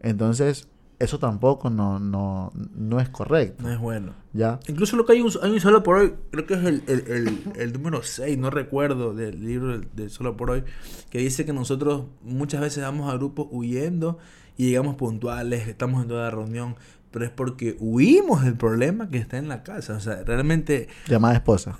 [0.00, 0.68] Entonces,
[1.02, 4.14] eso tampoco no, no, no es correcto, No es bueno.
[4.32, 4.60] ¿ya?
[4.68, 7.00] Incluso lo que hay un, hay un solo por hoy, creo que es el, el,
[7.08, 10.64] el, el número 6, no recuerdo del libro del, del solo por hoy,
[11.10, 14.18] que dice que nosotros muchas veces vamos a grupos huyendo
[14.56, 16.76] y llegamos puntuales, estamos en toda la reunión,
[17.10, 19.94] pero es porque huimos del problema que está en la casa.
[19.94, 20.88] O sea, realmente...
[21.06, 21.78] Llamada esposa.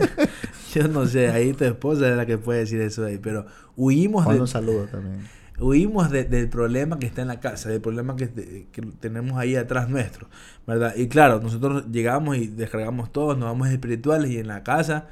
[0.74, 3.46] yo no sé, ahí tu esposa es la que puede decir eso ahí, pero
[3.76, 4.40] huimos de...
[4.40, 5.20] un saludo también.
[5.58, 9.88] Huimos del problema que está en la casa, del problema que, que, tenemos ahí atrás
[9.88, 10.26] nuestro,
[10.66, 10.94] ¿verdad?
[10.96, 15.06] Y claro, nosotros llegamos y descargamos todos, nos vamos espirituales y en la casa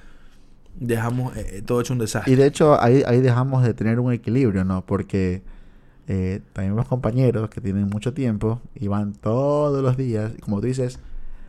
[0.79, 2.33] dejamos eh, eh, todo hecho un desastre.
[2.33, 4.85] Y de hecho ahí, ahí dejamos de tener un equilibrio, ¿no?
[4.85, 5.43] Porque
[6.09, 10.67] eh, también los compañeros que tienen mucho tiempo y van todos los días, como tú
[10.67, 10.99] dices,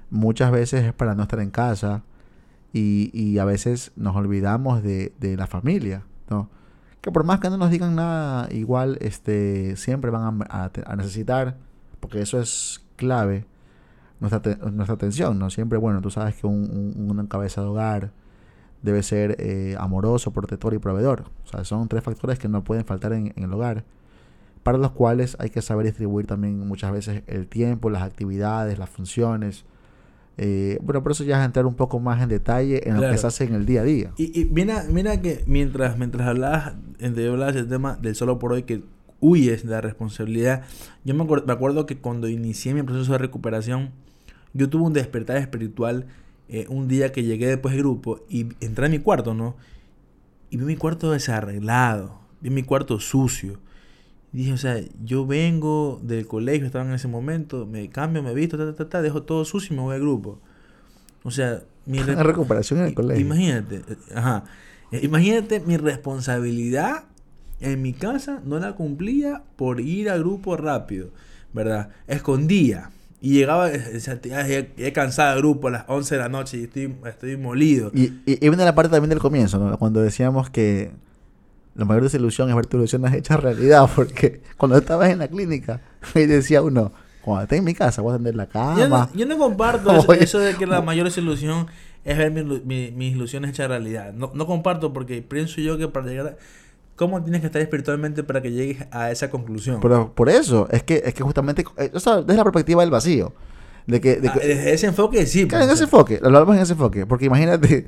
[0.10, 2.04] muchas veces es para no estar en casa
[2.72, 6.50] y, y a veces nos olvidamos de, de, la familia, ¿no?
[7.04, 11.58] Que por más que no nos digan nada, igual este, siempre van a, necesitar,
[12.00, 13.46] porque eso es clave,
[14.22, 15.50] nuestra, nuestra atención, ¿no?
[15.50, 18.12] Siempre, bueno, tú sabes que un, un, cabeza de hogar,
[18.82, 21.26] debe ser eh, amoroso, protector y proveedor.
[21.44, 23.84] O sea, son tres factores que no pueden faltar en, el hogar,
[24.64, 28.90] para los cuales hay que saber distribuir también muchas veces el tiempo, las actividades, las
[28.90, 29.66] funciones.
[30.38, 33.18] Eh, bueno, por eso ya es entrar un poco más en detalle en lo que
[33.18, 34.12] se hace en el día a día.
[34.18, 38.64] Y, mira, mira que mientras, mientras hablabas, entre hablabas del tema del solo por hoy,
[38.64, 38.84] que
[39.20, 40.64] huyes de la responsabilidad,
[41.04, 43.92] yo me, me acuerdo que cuando inicié mi proceso de recuperación,
[44.54, 46.08] yo tuve un despertar espiritual
[46.50, 49.56] eh, un día que llegué después del grupo y entré en mi cuarto, ¿no?
[50.50, 53.60] Y vi mi cuarto desarreglado, vi mi cuarto sucio.
[54.34, 58.34] Y dije, o sea, yo vengo del colegio, estaba en ese momento, me cambio, me
[58.34, 60.40] visto, ta, ta, ta, dejo todo sucio y me voy al grupo.
[61.24, 63.24] O sea, mi recuperación en el colegio.
[63.24, 64.44] Imagínate, eh, ajá.
[64.92, 67.06] Eh, imagínate mi responsabilidad
[67.64, 71.10] en mi casa no la cumplía por ir al grupo rápido,
[71.54, 71.90] ¿verdad?
[72.08, 72.92] Escondía.
[73.22, 77.38] Y llegaba, he cansado del grupo a las 11 de la noche y estoy, estoy
[77.38, 77.90] molido.
[77.94, 79.78] Y, y, viene la parte también del comienzo, ¿no?
[79.78, 80.92] Cuando decíamos que
[81.76, 85.82] la mayor desilusión es ver tu ilusiones hechas realidad, porque cuando estabas en la clínica,
[86.16, 89.10] y decía uno, cuando estés en mi casa, voy a atender la cama.
[89.16, 91.68] Yo no, comparto eso, de que la mayor desilusión
[92.04, 94.14] es ver mis ilusiones hechas realidad.
[94.14, 96.38] No, no comparto porque pienso yo que para llegar a
[96.96, 99.80] ¿Cómo tienes que estar espiritualmente para que llegues a esa conclusión?
[99.82, 102.92] Pero por eso, es que, es que justamente, eh, o sea, desde la perspectiva del
[102.92, 103.34] vacío.
[103.86, 105.48] De que, ah, desde ese enfoque, sí.
[105.48, 107.06] Claro, en ese enfoque, lo hablamos en ese enfoque.
[107.06, 107.88] Porque imagínate,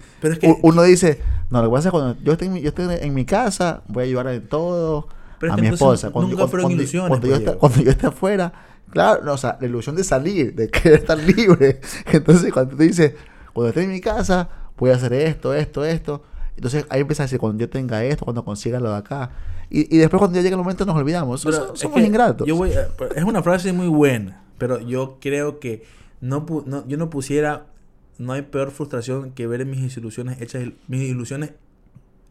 [0.61, 1.19] uno dice,
[1.49, 4.05] no, lo que pasa es cuando yo estoy, yo estoy en mi casa, voy a
[4.05, 5.07] ayudar en todo
[5.49, 6.11] a mi esposa.
[6.11, 7.09] Cuando, nunca fueron ilusiones.
[7.09, 8.51] Cuando, yo está, cuando yo esté afuera,
[8.89, 11.79] claro, no, o sea, la ilusión de salir, de querer estar libre.
[12.11, 13.13] Entonces, cuando tú dices,
[13.53, 16.23] cuando estoy en mi casa, voy a hacer esto, esto, esto
[16.55, 19.31] entonces ahí empieza a decir, cuando yo tenga esto, cuando consiga lo de acá.
[19.69, 21.41] Y, y después cuando ya llega el momento nos olvidamos.
[21.41, 22.47] somos ingratos.
[22.47, 22.71] Yo voy
[23.15, 25.83] es una frase muy buena, pero yo creo que
[26.21, 27.67] no, no, yo no pusiera,
[28.17, 31.53] no hay peor frustración que ver mis ilusiones hechas, mis ilusiones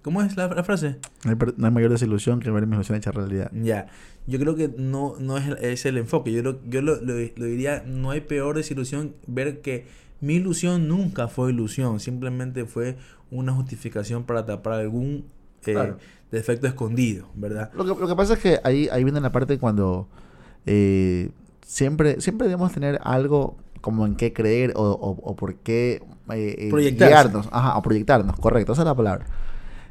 [0.05, 0.97] ¿Cómo es la, frase?
[1.25, 3.51] No hay, mayor desilusión que ver mis ilusiones hechas realidad.
[3.55, 3.87] Ya.
[4.27, 6.31] Yo creo que no, no es, es el enfoque.
[6.31, 9.87] Yo, lo, yo lo, lo, diría, no hay peor desilusión ver que
[10.21, 12.01] mi ilusión nunca fue ilusión.
[12.01, 12.99] Simplemente fue
[13.31, 15.25] una justificación para tapar algún
[15.65, 15.95] eh,
[16.31, 17.71] defecto escondido, ¿verdad?
[17.75, 20.07] Lo que, lo que, pasa es que ahí, ahí viene la parte cuando
[20.67, 21.31] eh,
[21.65, 26.03] siempre, siempre debemos tener algo como en qué creer o, o, por qué
[26.33, 29.27] eh, guiarnos, ajá, o proyectarnos, correcto, esa es la palabra.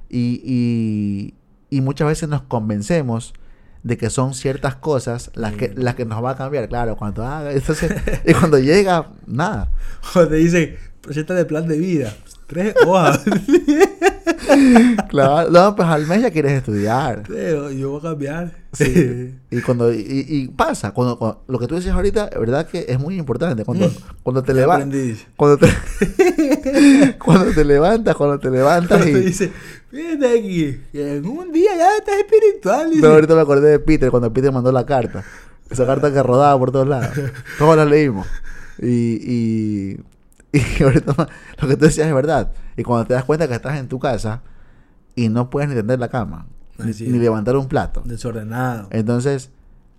[0.10, 1.34] Y, y,
[1.70, 3.34] y, muchas veces nos convencemos
[3.84, 7.24] de que son ciertas cosas las que las que nos va a cambiar, claro, cuando
[7.26, 7.92] haga, entonces,
[8.26, 9.72] y cuando llega, nada.
[10.16, 12.16] O te dice, presenta de plan de vida.
[12.54, 13.22] Tres hojas.
[15.10, 17.24] claro, no, pues al mes ya quieres estudiar.
[17.26, 18.52] Sí, yo voy a cambiar.
[18.74, 19.34] Sí.
[19.50, 23.00] y cuando, y, y pasa, cuando, lo que tú dices ahorita, es verdad que es
[23.00, 23.66] muy importante.
[23.66, 23.94] Cuando, mm.
[24.22, 25.26] cuando te levantas.
[25.36, 29.00] Cuando te, cuando te levantas, cuando te levantas.
[29.00, 29.52] Cuando y, te dice,
[29.90, 32.92] fíjate aquí, en un día ya estás espiritual.
[32.94, 35.24] Pero ahorita me acordé de Peter, cuando Peter mandó la carta.
[35.72, 37.10] Esa carta que rodaba por todos lados.
[37.58, 38.28] Todos la leímos.
[38.80, 39.18] Y,
[39.98, 40.00] y
[40.80, 41.16] y ahorita
[41.62, 42.52] lo que tú decías es verdad.
[42.78, 44.44] Y cuando te das cuenta que estás en tu casa
[45.16, 46.48] y no puedes ni tender la cama,
[46.78, 48.04] ni, levantar un plato.
[48.06, 48.88] Desordenado.
[48.92, 49.50] Entonces,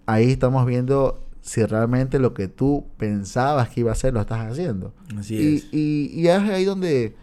[0.07, 4.50] ahí estamos viendo si realmente lo que tú pensabas que iba a hacer lo estás
[4.50, 4.94] haciendo.
[5.18, 5.66] Así y, es.
[5.72, 7.16] Y, y es ahí donde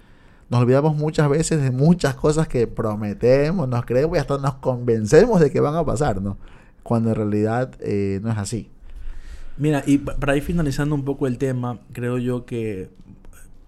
[0.50, 5.40] nos olvidamos muchas veces de muchas cosas que prometemos, nos creemos y hasta nos convencemos
[5.40, 6.38] de que van a pasar, ¿no?
[6.84, 8.70] Cuando en realidad eh, no es así.
[9.58, 12.90] Mira, y para ir finalizando un poco el tema, creo yo que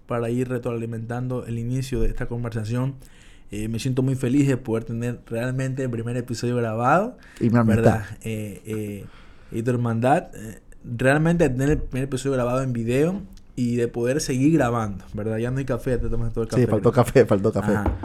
[0.06, 2.94] para ir retroalimentando el inicio de esta conversación.
[3.50, 7.16] Eh, me siento muy feliz de poder tener realmente el primer episodio grabado.
[7.40, 8.04] Y mi ¿Verdad?
[8.22, 9.04] Eh, eh,
[9.52, 10.28] y tu hermandad.
[10.84, 13.22] realmente tener el primer episodio grabado en video
[13.56, 15.38] y de poder seguir grabando, ¿verdad?
[15.38, 16.62] Ya no hay café, te tomas todo el café.
[16.62, 17.04] Sí, faltó ¿verdad?
[17.04, 17.72] café, faltó café.
[17.72, 17.96] Ajá.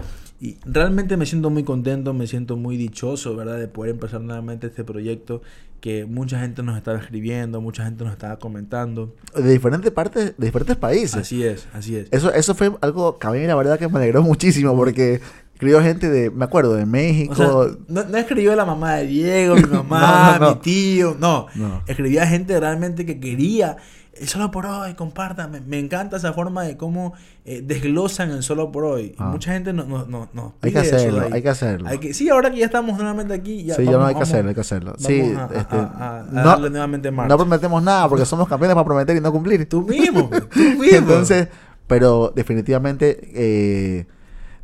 [0.42, 3.58] Y realmente me siento muy contento, me siento muy dichoso, ¿verdad?
[3.58, 5.42] De poder empezar nuevamente este proyecto
[5.80, 9.16] que mucha gente nos estaba escribiendo, mucha gente nos estaba comentando.
[9.36, 11.16] De diferentes partes, de diferentes países.
[11.16, 12.08] Así es, así es.
[12.12, 15.22] Eso, eso fue algo que a mí la verdad que me alegró muchísimo porque
[15.54, 17.34] escribió gente de, me acuerdo, de México.
[17.34, 21.18] O sea, no, no escribió la mamá de Diego, mi mamá, No, no, mi tío,
[21.20, 21.48] no.
[21.56, 21.84] No.
[21.88, 23.78] Escribía gente realmente que quería
[24.20, 25.52] el solo por hoy, compartan.
[25.52, 27.14] Me, me encanta esa forma de cómo
[27.46, 29.16] eh, desglosan el solo por hoy.
[29.18, 29.30] Ah.
[29.30, 31.88] mucha gente nos no, no, no Hay que hacerlo, hay que hacerlo.
[31.90, 34.22] Hay que- sí, ahora que ya estamos nuevamente aquí, ya sí, ya no hay que
[34.24, 34.94] hacerlo, hay que hacerlo.
[34.98, 37.30] Sí, a, este, a- a- darle nuevamente marcha.
[37.30, 39.68] no prometemos nada porque somos campeones para prometer y no cumplir.
[39.70, 40.84] Tú mismo, tú mismo.
[40.84, 41.48] Entonces,
[41.88, 44.06] pero definitivamente, eh,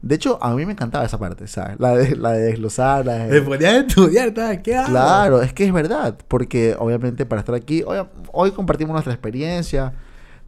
[0.08, 1.78] de hecho, a mí me encantaba esa parte, ¿sabes?
[1.80, 3.28] La de, la de desglosar, la de-
[3.68, 4.60] a estudiar, ¿sabes?
[4.62, 4.88] ¿Qué hago?
[4.90, 7.98] Claro, es que es verdad, porque obviamente para estar aquí, hoy,
[8.32, 9.94] hoy compartimos nuestra experiencia,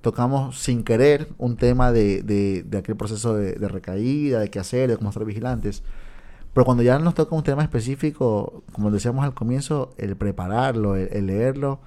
[0.01, 4.59] tocamos sin querer un tema de, de, de aquel proceso de, de recaída, de qué
[4.59, 5.81] hacer, de cómo estar vigilantes.
[6.53, 11.09] Pero cuando ya nos toca un tema específico, como decíamos al comienzo, el prepararlo, el,
[11.11, 11.79] el leerlo,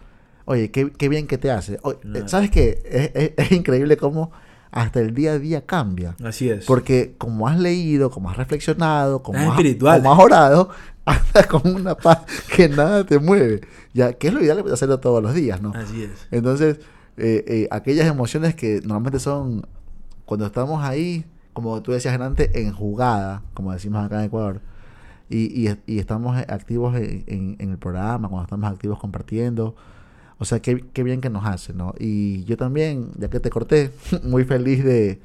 [0.45, 1.79] oye, qué, qué bien que te hace.
[1.83, 1.99] Oye.
[2.29, 2.83] ¿Sabes qué?
[2.85, 4.33] Es, es- es increíble cómo
[4.73, 6.15] hasta el día a día cambia.
[6.25, 6.65] Así es.
[6.65, 10.01] Porque como has leído, como has reflexionado, como, has, espiritual.
[10.03, 10.71] como has orado,
[11.05, 12.21] andas con una paz
[12.55, 13.61] que nada te mueve.
[13.93, 15.73] Ya, que es lo ideal de hacerlo todos los días, ¿no?
[15.75, 16.11] Así es.
[16.31, 16.79] Entonces,
[17.17, 19.67] eh, eh, aquellas emociones que normalmente son
[20.25, 24.61] cuando estamos ahí, como tú decías antes, en jugada, como decimos acá en Ecuador,
[25.29, 29.75] y, y, y estamos activos en, en- en el programa, cuando estamos activos compartiendo.
[30.41, 31.95] O sea, qué, qué bien que nos hace, ¿no?
[31.99, 33.93] Y yo también, ya que te corté,
[34.25, 35.21] muy feliz de,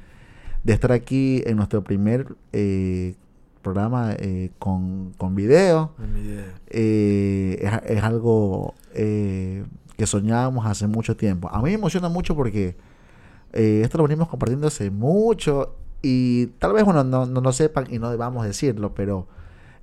[0.62, 3.14] de estar aquí en nuestro primer eh,
[3.62, 5.92] programa eh, con, con video.
[6.68, 9.64] Eh, es, es algo eh,
[9.96, 11.48] que soñábamos hace mucho tiempo.
[11.48, 12.76] A mí me emociona mucho porque
[13.54, 17.86] eh, esto lo venimos compartiendo hace mucho y tal vez, bueno, no, no lo sepan
[17.90, 19.28] y no debamos decirlo, pero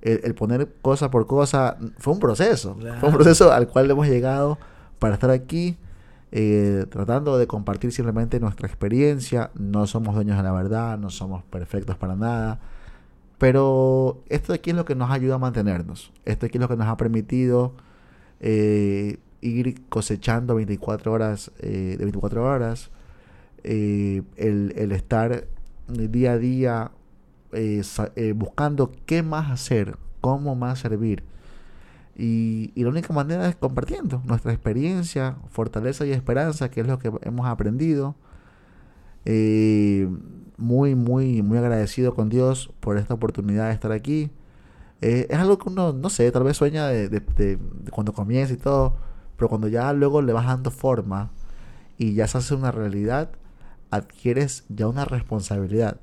[0.00, 2.76] el, el poner cosa por cosa fue un proceso.
[3.00, 4.58] Fue un proceso al cual hemos llegado
[4.98, 5.76] para estar aquí.
[6.36, 11.44] eh, tratando de compartir simplemente nuestra experiencia, no somos dueños de la verdad, no somos
[11.44, 12.58] perfectos para nada,
[13.38, 16.12] pero esto aquí es lo que nos ayuda a mantenernos.
[16.24, 17.74] Esto aquí es lo que nos ha permitido
[18.40, 22.90] eh, ir cosechando 24 horas eh, de 24 horas.
[23.62, 25.46] el, estar
[25.88, 26.90] día a día
[28.34, 31.22] buscando qué más hacer, cómo más servir.
[32.16, 36.98] Y, y la única manera es compartiendo nuestra experiencia, fortaleza y esperanza, que es lo
[36.98, 38.16] que hemos aprendido.
[39.24, 40.08] Eh,
[40.56, 44.30] muy, muy, muy agradecido con Dios por esta oportunidad de estar aquí.
[45.02, 48.12] Eh, es algo que uno, no sé, tal vez sueña de, de- de- de cuando
[48.12, 48.96] comienza y todo,
[49.36, 51.32] pero cuando ya luego le vas dando forma
[51.98, 53.30] y ya se hace una realidad,
[53.90, 56.00] adquieres ya una responsabilidad.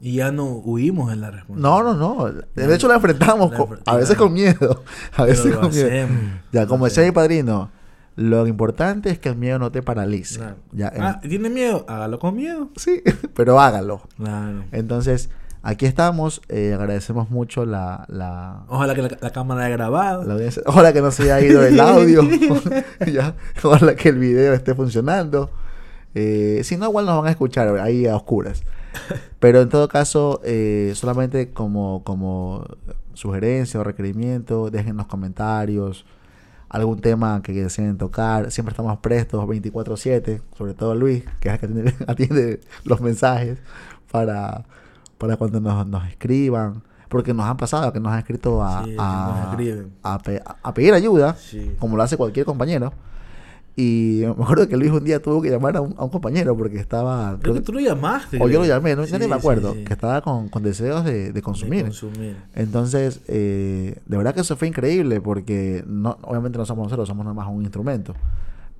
[0.00, 1.82] Y ya no huimos en la responsabilidad.
[1.82, 2.42] No, no, no.
[2.54, 4.84] De hecho la enfrentamos, La con- a veces con miedo.
[5.16, 5.86] A veces lo con miedo.
[5.86, 6.20] hacemos.
[6.52, 7.70] Ya, como decía mi padrino,
[8.14, 10.38] lo importante es que el miedo no te paralice.
[10.38, 10.56] Claro.
[10.72, 11.84] Ya, Ah, ¿tiene miedo?
[11.88, 12.68] Hágalo con miedo.
[12.76, 13.02] Sí,
[13.34, 14.02] pero hágalo.
[14.16, 14.64] Claro.
[14.72, 15.30] Entonces,
[15.62, 16.42] aquí estamos.
[16.48, 20.22] eh, agradecemos mucho la, la, Ojalá que la, la cámara haya grabado.
[20.24, 20.62] la audiencia.
[20.66, 22.22] Ojalá que no se haya ido el audio.
[23.12, 23.34] ya,
[23.64, 25.50] ojalá que el video esté funcionando.
[26.14, 28.62] Eh, si no, igual nos van a escuchar ahí a oscuras.
[29.40, 32.64] Pero en todo caso, eh, solamente como, como
[33.14, 36.04] sugerencia o requerimiento, dejen los comentarios
[36.68, 38.50] algún tema que deseen tocar.
[38.50, 43.58] Siempre estamos prestos 24/7, sobre todo Luis, que es el que atiende, atiende los mensajes
[44.10, 44.64] para,
[45.18, 46.82] para cuando nos, nos escriban.
[47.08, 49.50] Porque nos han pasado que nos han escrito a, Sí, a-
[50.02, 51.74] a pe- a pedir ayuda, Sí.
[51.78, 52.92] como lo hace cualquier compañero.
[53.80, 56.56] Y me acuerdo que Luis un día tuvo que llamar a un, a un compañero
[56.56, 57.38] porque estaba...
[57.40, 58.36] Creo que tú lo llamaste.
[58.42, 59.84] o yo lo llamé, no, ya Sí, ni me acuerdo, sí.
[59.84, 61.84] que estaba con, con deseos de, de De consumir.
[61.84, 62.36] consumir.
[62.56, 67.24] Entonces, eh, de verdad que eso fue increíble porque no, obviamente no somos nosotros, somos
[67.24, 68.14] nada más un instrumento.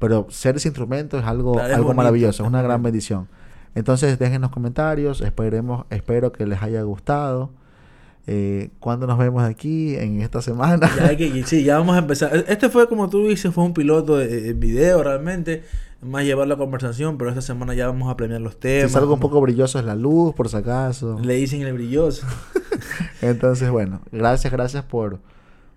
[0.01, 3.28] Pero ser ese instrumento es algo, Claro, algo maravilloso, es una gran bendición.
[3.76, 7.51] Entonces, dejen los comentarios, esperemos, espero que les haya gustado.
[8.31, 9.95] Eh, ¿Cuándo nos vemos aquí?
[9.97, 10.91] En esta semana.
[10.97, 12.45] Ya hay que, sí, ya vamos a empezar.
[12.47, 15.62] Este fue, como tú dices, fue un piloto de, de video realmente.
[16.03, 18.91] Más llevar la conversación, pero esta semana ya vamos a premiar los si temas.
[18.91, 21.18] es algo un poco brilloso es la luz, por si acaso.
[21.22, 22.26] Le dicen el brilloso.
[23.22, 25.18] Entonces, bueno, gracias, gracias por,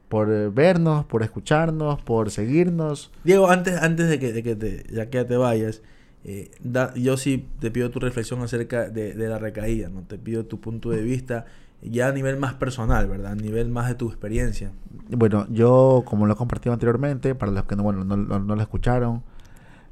[0.10, 3.12] por eh, vernos, por escucharnos, por seguirnos.
[3.24, 5.82] Diego, antes, antes de que, de que te, ya que ya te vayas,
[6.24, 10.02] eh, da- yo sí te pido tu reflexión acerca de, de la recaída, ¿no?
[10.02, 11.46] Te pido tu punto de vista
[11.82, 13.32] ya a nivel más personal, ¿verdad?
[13.34, 14.72] A nivel más de tu experiencia.
[15.10, 18.62] Bueno, yo, como lo he compartido anteriormente, para los que no, bueno, no, no- lo
[18.62, 19.24] escucharon,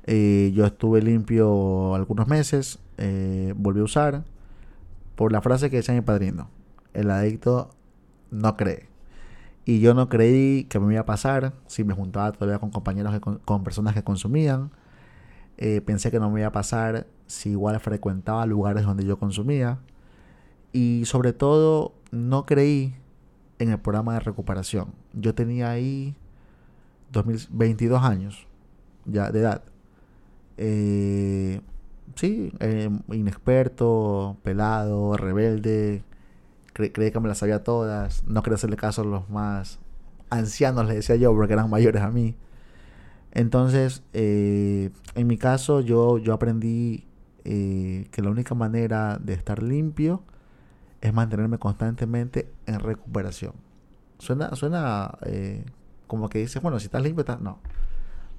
[0.06, 4.24] Eh, yo estuve limpio algunos meses, eh, volví a usar
[5.16, 6.50] por la frase que decía mi padrino,
[6.94, 7.70] el adicto
[8.32, 8.90] no cree.
[9.66, 13.20] Y yo no creí que me iba a pasar si me juntaba todavía con compañeros,
[13.20, 14.72] con, personas que consumían.
[15.58, 19.80] Eh, pensé que no me iba a pasar si igual frecuentaba lugares donde yo consumía.
[20.72, 22.96] Y sobre todo, no creí
[23.60, 24.94] en el programa de recuperación.
[25.14, 26.16] Yo tenía ahí
[27.12, 28.48] 2022 años
[29.06, 29.64] ya de edad.
[30.58, 31.62] Eh,
[32.16, 36.04] sí, eh, inexperto, pelado, rebelde,
[36.74, 39.80] creí que me las sabía todas, no quería hacerle caso a los más
[40.30, 42.36] ancianos, le decía yo, porque eran mayores a mí.
[43.32, 47.06] Entonces, eh, en mi caso, yo, yo aprendí
[47.46, 50.24] eh, que la única manera de estar limpio
[51.02, 53.54] es mantenerme constantemente en recuperación.
[54.18, 55.18] Suena, suena
[56.08, 57.40] como que dices, bueno, si estás limpio, estás...
[57.40, 57.60] No.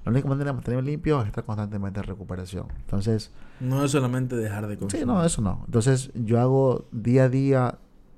[0.03, 2.67] La única manera de mantenerme limpio es estar constantemente en recuperación.
[2.79, 3.31] Entonces...
[3.59, 5.03] No es solamente dejar de consumir.
[5.03, 5.63] Sí, no, eso no.
[5.65, 7.77] Entonces yo hago día a día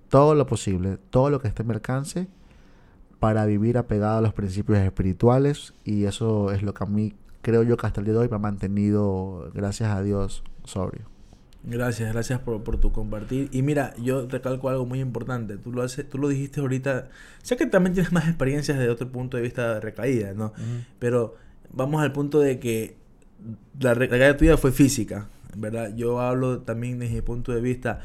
[0.10, 2.28] todo lo posible, todo lo que esté en mi alcance
[3.20, 7.64] para vivir apegado a los principios espirituales y eso es lo que a mí creo
[7.64, 11.13] yo que hasta el día de hoy me ha mantenido, gracias a Dios, sobrio.
[11.66, 13.48] Gracias, gracias por, tu compartir.
[13.54, 15.58] Y mira, yo recalco algo muy importante.
[15.58, 17.08] Tú lo, haces, tú lo dijiste ahorita.
[17.42, 20.54] Sé que también tienes más experiencias desde otro punto de vista de recaída, ¿no?
[21.00, 21.36] Pero
[21.72, 22.98] vamos al punto de que
[23.80, 25.96] la recaída tuya fue física, ¿verdad?
[25.96, 28.02] Yo hablo también desde mi punto de vista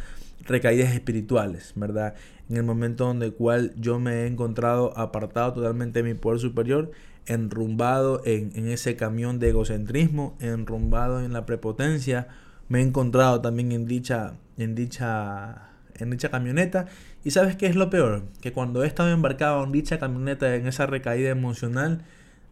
[0.46, 2.14] recaídas espirituales, ¿verdad?
[2.48, 6.92] En el momento donde cual yo me he encontrado apartado totalmente de mi poder superior,
[7.26, 12.28] enrumbado en, en ese camión de egocentrismo, enrumbado en la prepotencia,
[12.68, 16.86] me he encontrado también en dicha, en dicha, en dicha camioneta.
[17.24, 18.24] Y sabes qué es lo peor?
[18.40, 22.04] Que cuando he estado embarcado en dicha camioneta, en esa recaída emocional,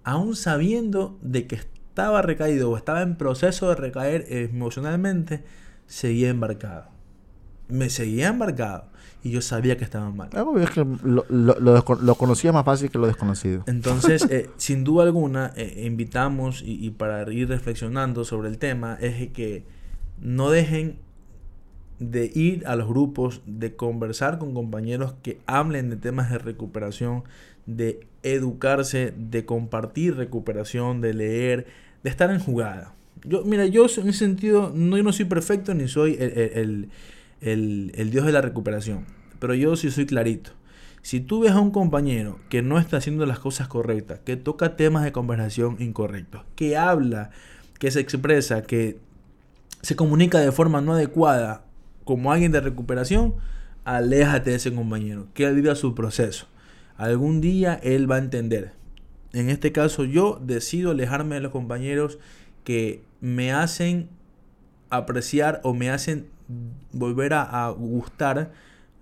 [0.05, 5.45] aún sabiendo de que estaba recaído o estaba en proceso de recaer emocionalmente,
[5.87, 6.89] seguía embarcado.
[7.69, 8.91] Me seguía embarcado
[9.23, 10.31] y yo sabía que estaba mal.
[10.35, 13.65] Ah, es que lo, conocía más fácil que lo desconocido.
[13.67, 18.97] Entonces, eh, sin duda alguna, eh, invitamos y, y, para ir reflexionando sobre el tema,
[19.01, 19.65] es que
[20.21, 20.99] no dejen
[21.99, 27.25] de ir a los grupos, de conversar con compañeros que hablen de temas de recuperación,
[27.65, 31.67] de educarse, de compartir recuperación, de leer,
[32.03, 32.95] de estar en jugada.
[33.25, 36.91] Yo, mira, yo en ese sentido no, yo no soy perfecto ni soy el,
[37.41, 39.07] el, Dios de la recuperación,
[39.39, 40.51] pero yo sí soy clarito.
[41.03, 44.77] Si tú ves a un compañero que no está haciendo las cosas correctas, que toca
[44.77, 47.31] temas de conversación incorrectos, que habla,
[47.79, 48.99] que se expresa, que
[49.87, 51.65] se comunica de forma no adecuada
[52.05, 53.35] como alguien de recuperación,
[53.85, 56.47] aléjate de ese compañero, que él viva su proceso
[56.97, 58.73] algún día él va a entender.
[59.33, 62.19] En este caso yo decido alejarme de los compañeros
[62.65, 64.09] que me hacen
[64.91, 66.27] apreciar o me hacen
[66.93, 68.53] volver a, gustar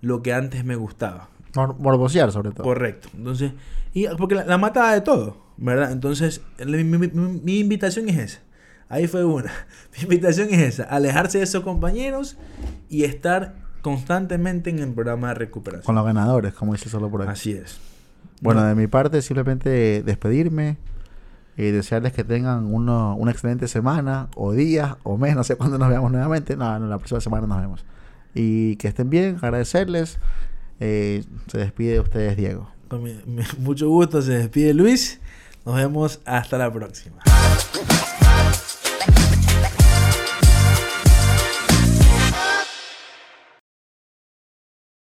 [0.01, 1.29] lo que antes me gustaba.
[1.55, 2.63] Morbosear sobre todo.
[2.63, 3.09] Correcto.
[3.15, 3.53] Entonces,
[3.93, 5.91] y porque la, mata de todo, ¿verdad?
[5.91, 8.41] Entonces, mi, mi, invitación es esa.
[8.89, 9.51] Ahí fue una.
[9.97, 10.83] Mi invitación es esa.
[10.83, 12.37] Alejarse de esos compañeros
[12.89, 15.85] y estar constantemente en el programa de recuperación.
[15.85, 17.27] Con los ganadores, como dice solo por ahí.
[17.27, 17.79] Así es.
[18.41, 20.77] Bueno, de mi parte, simplemente despedirme
[21.57, 25.77] y desearles que tengan uno, una excelente semana, o días, o mes, no sé cuándo
[25.77, 26.55] nos veamos nuevamente.
[26.55, 27.85] No, no, la próxima semana nos vemos.
[28.33, 30.19] Y que estén bien, agradecerles.
[30.79, 32.69] Eh, se despide de ustedes, Diego.
[32.89, 33.03] Con
[33.59, 35.19] mucho gusto, se despide Luis.
[35.65, 37.17] Nos vemos hasta la próxima.
[39.07, 39.34] like